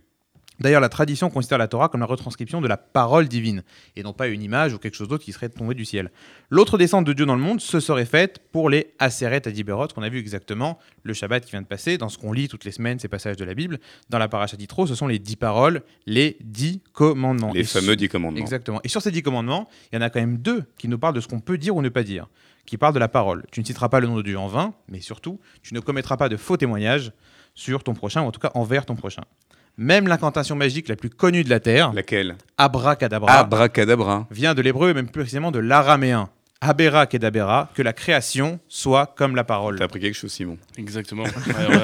[0.61, 3.63] D'ailleurs, la tradition considère la Torah comme la retranscription de la parole divine,
[3.95, 6.11] et non pas une image ou quelque chose d'autre qui serait tombé du ciel.
[6.51, 10.03] L'autre descente de Dieu dans le monde se serait faite pour les Aseret Adiberot, qu'on
[10.03, 12.71] a vu exactement le Shabbat qui vient de passer, dans ce qu'on lit toutes les
[12.71, 13.79] semaines, ces passages de la Bible.
[14.09, 17.53] Dans la Parashat Yitro, ce sont les dix paroles, les dix commandements.
[17.53, 18.39] Les Et fameux dix commandements.
[18.39, 18.81] Exactement.
[18.83, 21.15] Et sur ces dix commandements, il y en a quand même deux qui nous parlent
[21.15, 22.27] de ce qu'on peut dire ou ne pas dire,
[22.67, 23.45] qui parlent de la parole.
[23.51, 26.17] Tu ne citeras pas le nom de Dieu en vain, mais surtout, tu ne commettras
[26.17, 27.11] pas de faux témoignages
[27.55, 29.23] sur ton prochain, ou en tout cas envers ton prochain.
[29.77, 34.27] Même l'incantation magique la plus connue de la Terre, Laquelle abracadabra, Abracadabra.
[34.29, 36.29] vient de l'hébreu et même plus précisément de l'araméen.
[36.63, 39.79] Habera Kedabera, que la création soit comme la parole.
[39.79, 40.59] T'as appris quelque chose, Simon.
[40.77, 41.23] Exactement.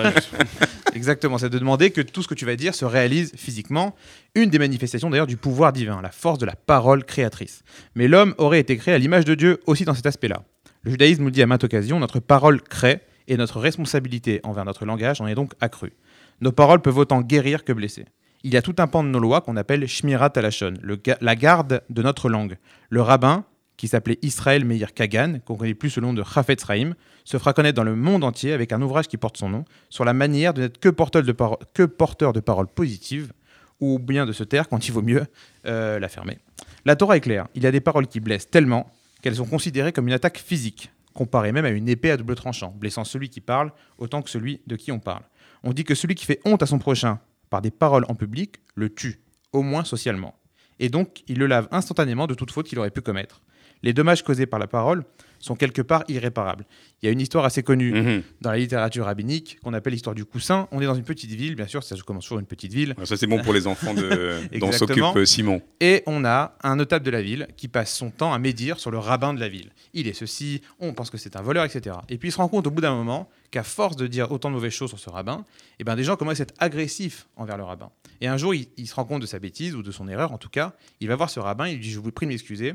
[0.93, 3.95] Exactement, c'est de demander que tout ce que tu vas dire se réalise physiquement.
[4.35, 7.63] Une des manifestations d'ailleurs du pouvoir divin, la force de la parole créatrice.
[7.95, 10.43] Mais l'homme aurait été créé à l'image de Dieu aussi dans cet aspect-là.
[10.83, 14.85] Le judaïsme nous dit à maintes occasions, notre parole crée et notre responsabilité envers notre
[14.85, 15.93] langage en est donc accrue.
[16.41, 18.05] Nos paroles peuvent autant guérir que blesser.
[18.43, 20.75] Il y a tout un pan de nos lois qu'on appelle Shmirat Alashon,
[21.21, 22.57] la garde de notre langue.
[22.89, 23.43] Le rabbin,
[23.75, 26.93] qui s'appelait Israël Meir Kagan, qu'on connaît plus sous le nom de Chafetz Chaim,
[27.25, 30.05] se fera connaître dans le monde entier avec un ouvrage qui porte son nom sur
[30.05, 33.33] la manière de n'être que porteur de, paro- que porteur de paroles positives
[33.79, 35.25] ou bien de se taire quand il vaut mieux
[35.65, 36.37] euh, la fermer.
[36.85, 38.89] La Torah est claire, il y a des paroles qui blessent tellement
[39.21, 42.73] qu'elles sont considérées comme une attaque physique, comparée même à une épée à double tranchant,
[42.79, 45.23] blessant celui qui parle autant que celui de qui on parle.
[45.69, 48.61] On dit que celui qui fait honte à son prochain par des paroles en public
[48.75, 49.19] le tue,
[49.51, 50.33] au moins socialement.
[50.79, 53.41] Et donc, il le lave instantanément de toute faute qu'il aurait pu commettre.
[53.83, 55.03] Les dommages causés par la parole
[55.39, 56.65] sont quelque part irréparables.
[57.01, 58.23] Il y a une histoire assez connue Mhm.
[58.41, 60.67] dans la littérature rabbinique qu'on appelle l'histoire du coussin.
[60.71, 62.95] On est dans une petite ville, bien sûr, ça commence toujours une petite ville.
[63.03, 64.37] Ça, c'est bon pour les enfants de...
[64.59, 65.61] dont s'occupe euh, Simon.
[65.79, 68.89] Et on a un notable de la ville qui passe son temps à médire sur
[68.91, 69.69] le rabbin de la ville.
[69.93, 71.97] Il est ceci, on pense que c'est un voleur, etc.
[72.09, 74.49] Et puis il se rend compte au bout d'un moment qu'à force de dire autant
[74.49, 75.45] de mauvaises choses sur ce rabbin,
[75.79, 77.89] eh ben, des gens commencent à être agressifs envers le rabbin.
[78.21, 80.31] Et un jour, il, il se rend compte de sa bêtise ou de son erreur,
[80.31, 80.73] en tout cas.
[80.99, 82.73] Il va voir ce rabbin, il lui dit Je vous prie de m'excuser,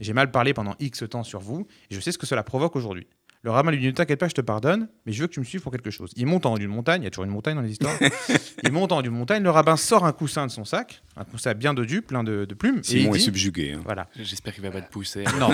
[0.00, 2.76] j'ai mal parlé pendant X temps sur vous, et je sais ce que cela provoque
[2.76, 3.06] aujourd'hui.
[3.42, 5.40] Le rabbin lui dit Ne t'inquiète pas, je te pardonne, mais je veux que tu
[5.40, 6.10] me suives pour quelque chose.
[6.14, 7.96] Il monte en haut d'une montagne, il y a toujours une montagne dans les histoires.
[8.62, 11.24] il monte en haut d'une montagne, le rabbin sort un coussin de son sac, un
[11.24, 12.80] coussin bien dodu, plein de, de plumes.
[12.80, 13.72] et Simon il est dit- subjugué.
[13.72, 13.80] hein.
[13.86, 14.08] Voilà.
[14.14, 15.24] J'espère qu'il va pas te pousser.
[15.38, 15.48] Non.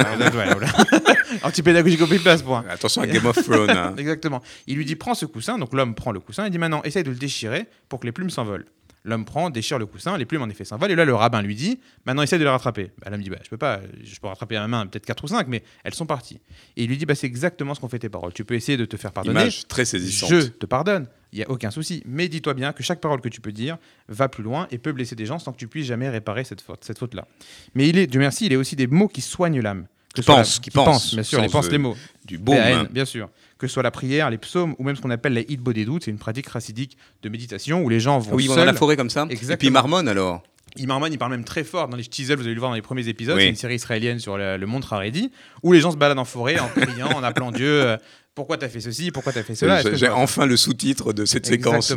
[1.44, 2.64] Antipédagogique au place, point.
[2.68, 3.70] Attention à Game of Thrones.
[3.70, 3.94] hein.
[3.98, 4.42] Exactement.
[4.66, 7.04] Il lui dit prends ce coussin, donc l'homme prend le coussin et dit maintenant essaye
[7.04, 8.66] de le déchirer pour que les plumes s'envolent.
[9.06, 11.54] L'homme prend, déchire le coussin, les plumes en effet s'envolent et là le rabbin lui
[11.54, 12.90] dit maintenant essaye de les rattraper.
[12.98, 15.22] Bah, l'homme dit bah, je peux pas, je peux rattraper à ma main peut-être 4
[15.22, 16.40] ou 5 mais elles sont parties.
[16.76, 18.32] Et il lui dit bah, c'est exactement ce qu'ont fait tes paroles.
[18.32, 19.42] Tu peux essayer de te faire pardonner.
[19.42, 20.30] Image très saisissante.
[20.30, 22.02] Je te pardonne, il n'y a aucun souci.
[22.04, 23.78] Mais dis-toi bien que chaque parole que tu peux dire
[24.08, 26.60] va plus loin et peut blesser des gens sans que tu puisses jamais réparer cette
[26.60, 27.28] faute, cette faute-là.
[27.76, 29.86] Mais il est, Dieu merci, il est aussi des mots qui soignent l'âme.
[30.22, 31.96] Qui la- qui pensent, bien sûr, sens pensent les mots.
[32.24, 32.56] Du baume.
[32.56, 33.28] PAN, bien sûr.
[33.58, 35.84] Que ce soit la prière, les psaumes ou même ce qu'on appelle la hitbo des
[35.84, 38.64] doutes, c'est une pratique chassidique de méditation où les gens vont oui, ils vont dans
[38.64, 39.22] la forêt comme ça.
[39.22, 39.68] Et puis Exactement.
[39.70, 40.42] ils marmonnent alors.
[40.78, 42.74] Ils marmonnent, ils parlent même très fort dans les teasers, vous allez le voir dans
[42.76, 43.44] les premiers épisodes, Oui.
[43.44, 45.30] c'est une série israélienne sur le, le mont Haredi,
[45.62, 47.96] où les gens se baladent en forêt en criant, en appelant Dieu, euh,
[48.36, 49.80] pourquoi t'as fait ceci, pourquoi t'as fait cela?
[49.80, 51.92] Est-ce que J'ai enfin le sous-titre de cette séquence.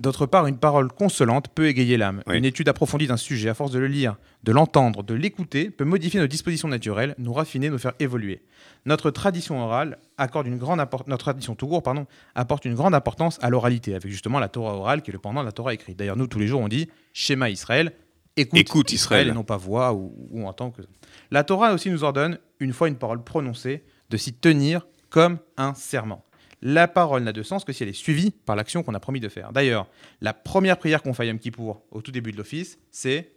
[0.00, 2.22] D'autre part, une parole consolante peut égayer l'âme.
[2.26, 2.36] Oui.
[2.36, 5.86] Une étude approfondie d'un sujet, à force de le lire, de l'entendre, de l'écouter, peut
[5.86, 8.42] modifier nos dispositions naturelles, nous raffiner, nous faire évoluer.
[8.84, 13.38] Notre tradition orale accorde une grande notre tradition tout court, pardon, apporte une grande importance
[13.40, 15.98] à l'oralité, avec justement la Torah orale qui est le pendant de la Torah écrite.
[15.98, 17.94] D'ailleurs, nous tous les jours, on dit schéma Israël,
[18.36, 19.28] écoute, Écoute Israël.
[19.28, 20.82] et non pas voix ou, ou que.
[21.30, 25.74] La Torah aussi nous ordonne, une fois une parole prononcée, de s'y tenir comme un
[25.74, 26.24] serment.
[26.60, 29.20] La parole n'a de sens que si elle est suivie par l'action qu'on a promis
[29.20, 29.52] de faire.
[29.52, 29.86] D'ailleurs,
[30.20, 33.30] la première prière qu'on fait à Yom Kippour au tout début de l'office, c'est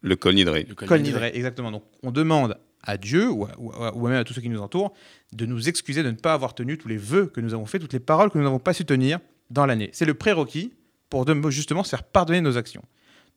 [0.00, 0.54] Le Kol Nidre.
[0.54, 0.86] Le Kol
[1.36, 1.70] exactement.
[1.70, 4.48] Donc, on demande à Dieu ou, à- ou à- ou même à tous ceux qui
[4.48, 4.92] nous entourent
[5.32, 7.80] de nous excuser de ne pas avoir tenu tous les vœux que nous avons faits,
[7.80, 9.18] toutes les paroles que nous n'avons pas su tenir
[9.50, 9.90] dans l'année.
[9.92, 10.72] C'est le prérequis
[11.10, 12.82] pour de- justement se faire pardonner nos actions.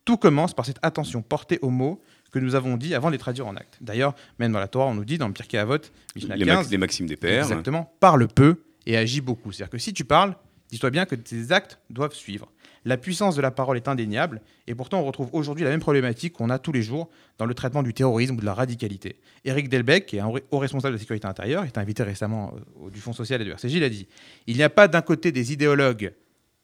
[0.04, 2.02] Tout commence par cette attention portée aux mots
[2.32, 3.78] que nous avons dit avant de les traduire en actes.
[3.82, 5.78] D'ailleurs, même dans la Torah, on nous dit dans le Pirkei Avot,
[6.16, 7.44] Mishnah Les, 15, max- les maximes des pères.
[7.44, 7.94] Exactement.
[8.00, 9.52] Parle peu et agis beaucoup.
[9.52, 10.36] C'est-à-dire que si tu parles,
[10.70, 12.50] dis-toi bien que tes actes doivent suivre.
[12.84, 16.34] La puissance de la parole est indéniable, et pourtant on retrouve aujourd'hui la même problématique
[16.34, 19.18] qu'on a tous les jours dans le traitement du terrorisme ou de la radicalité.
[19.46, 22.86] Éric Delbecq, qui est un haut responsable de la sécurité intérieure, est invité récemment euh,
[22.86, 24.08] au- du Fonds social et du RCJ, il a dit
[24.48, 26.12] Il n'y a pas d'un côté des idéologues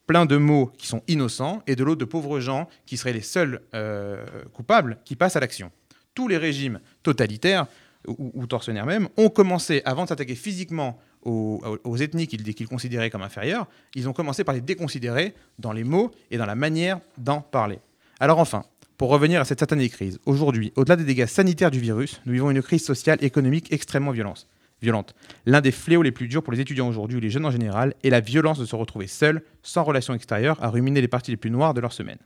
[0.07, 3.21] plein de mots qui sont innocents, et de l'autre de pauvres gens qui seraient les
[3.21, 5.71] seuls euh, coupables qui passent à l'action.
[6.15, 7.67] Tous les régimes totalitaires,
[8.07, 13.67] ou, tortionnaires même, ont commencé, avant de s'attaquer physiquement aux, ethnies qu'ils considéraient comme inférieures,
[13.95, 17.79] ils ont commencé par les déconsidérer dans les mots et dans la manière d'en parler.
[18.21, 18.63] Alors enfin,
[18.97, 22.49] pour revenir à cette satanée crise, aujourd'hui, au-delà des dégâts sanitaires du virus, nous vivons
[22.49, 24.47] une crise sociale économique extrêmement violente.
[24.81, 25.15] Violente.
[25.45, 27.93] L'un des fléaux les plus durs pour les étudiants aujourd'hui ou les jeunes en général
[28.03, 31.37] est la violence de se retrouver seuls, sans relation extérieure, à ruminer les parties les
[31.37, 32.19] plus noires de leur semaine.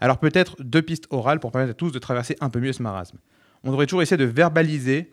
[0.00, 2.82] Alors peut-être deux pistes orales pour permettre à tous de traverser un peu mieux ce
[2.82, 3.18] marasme.
[3.64, 5.10] On devrait toujours essayer de verbaliser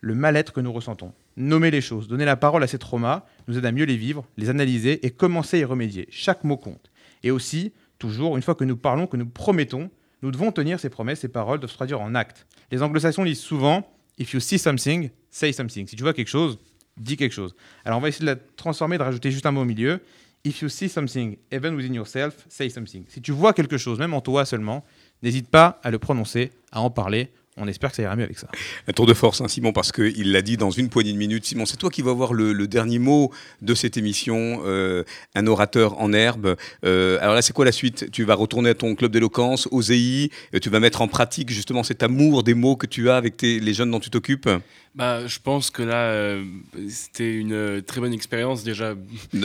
[0.00, 1.12] le mal-être que nous ressentons.
[1.36, 4.26] Nommer les choses, donner la parole à ces traumas, nous aide à mieux les vivre,
[4.36, 6.06] les analyser et commencer à y remédier.
[6.10, 6.90] Chaque mot compte.
[7.22, 9.90] Et aussi, toujours, une fois que nous parlons, que nous promettons,
[10.22, 12.46] nous devons tenir ces promesses, ces paroles doivent se traduire en actes.
[12.70, 15.86] Les anglo-saxons disent souvent If you see something, say something.
[15.86, 16.58] Si tu vois quelque chose,
[16.96, 17.54] dis quelque chose.
[17.84, 20.00] Alors on va essayer de la transformer, de rajouter juste un mot au milieu.
[20.44, 23.04] If you see something, even within yourself, say something.
[23.08, 24.84] Si tu vois quelque chose, même en toi seulement,
[25.22, 27.30] n'hésite pas à le prononcer, à en parler.
[27.60, 28.48] On espère que ça ira mieux avec ça.
[28.86, 31.44] Un tour de force, hein, Simon, parce qu'il l'a dit dans une poignée de minutes.
[31.46, 33.32] Simon, c'est toi qui vas avoir le, le dernier mot
[33.62, 35.04] de cette émission, euh,
[35.34, 36.56] un orateur en herbe.
[36.84, 38.10] Euh, alors là, c'est quoi la suite?
[38.10, 41.82] Tu vas retourner à ton club d'éloquence, ZI, et tu vas mettre en pratique justement
[41.82, 44.48] cet amour des mots que tu as avec tes, les jeunes dont tu t'occupes?
[44.94, 46.42] Bah, je pense que là, euh,
[46.88, 48.94] c'était une euh, très bonne expérience déjà.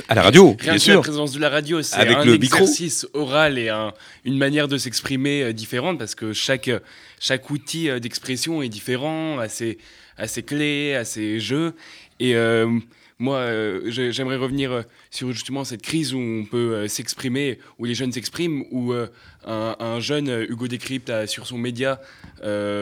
[0.07, 0.95] À la radio, Rien bien que sûr.
[0.95, 2.57] la présence de la radio, c'est Avec un le micro.
[2.59, 3.93] exercice oral et un-
[4.25, 6.71] une manière de s'exprimer euh, différente parce que chaque,
[7.23, 9.77] chaque outil euh, d'expression est différent, a ses,
[10.17, 11.73] a ses clés, a ses jeux.
[12.19, 12.35] Et
[13.23, 17.57] moi, euh, j'ai- j'aimerais revenir euh, sur justement cette crise où on peut euh, s'exprimer,
[17.79, 22.01] où les jeunes s'expriment, où un, un jeune Hugo Décrypte a, sur son média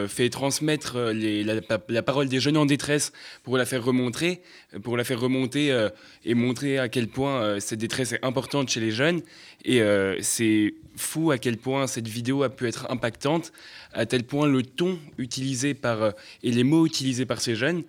[0.08, 1.54] fait transmettre la,
[1.88, 3.12] la parole des jeunes en détresse
[3.44, 4.40] pour la faire remonter,
[4.82, 5.88] pour la faire remonter
[6.24, 9.22] et montrer à quel point cette détresse est importante chez les jeunes.
[9.64, 9.80] Et
[10.20, 13.52] c'est fou à quel point cette vidéo a pu être impactante,
[13.92, 16.12] à tel point le ton utilisé par,
[16.42, 17.82] et les mots utilisés par ces jeunes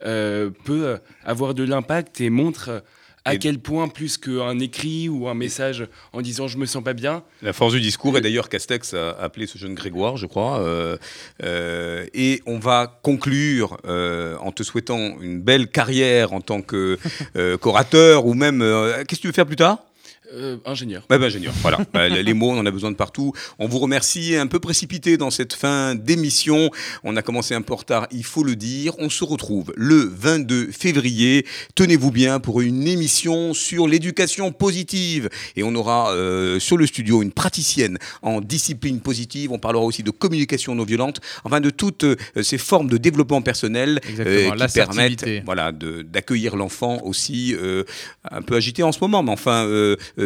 [0.00, 2.80] peut euh, avoir de l'impact et montre euh,
[3.24, 6.94] à quel point plus qu'un écrit ou un message en disant je me sens pas
[6.94, 10.60] bien, La force du discours, et d'ailleurs Castex a appelé ce jeune Grégoire, je crois.
[10.60, 10.96] euh,
[11.42, 16.98] euh, et on va conclure euh, en te souhaitant une belle carrière en tant que
[17.36, 18.62] euh, qu'orateur ou même.
[18.62, 19.84] euh, Qu'est-ce que tu veux faire plus tard?
[20.32, 21.04] Euh, ingénieur.
[21.10, 21.78] Ouais, ben, ingénieur, voilà.
[21.92, 23.32] Bah, les mots, on en a besoin de partout.
[23.58, 26.70] On vous remercie, un peu précipité dans cette fin d'émission.
[27.02, 28.92] On a commencé un peu en retard, il faut le dire.
[28.98, 31.46] On se retrouve le 22 février.
[31.74, 35.30] Tenez-vous bien pour une émission sur l'éducation positive.
[35.56, 39.52] Et on aura euh, sur le studio une praticienne en discipline positive.
[39.52, 43.42] On parlera aussi de communication non violente, enfin de toutes euh, ces formes de développement
[43.42, 47.84] personnel euh, qui permettent voilà, d'accueillir l'enfant aussi, euh,
[48.30, 49.66] un peu agité en ce moment, mais enfin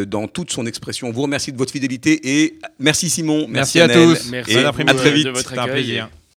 [0.05, 1.07] dans toute son expression.
[1.07, 4.29] On vous remercie de votre fidélité et merci Simon, Merci, merci, à tous.
[4.31, 5.27] Merci Et à très de vite.
[5.27, 5.83] votre C'était un accueil.
[5.83, 6.09] plaisir.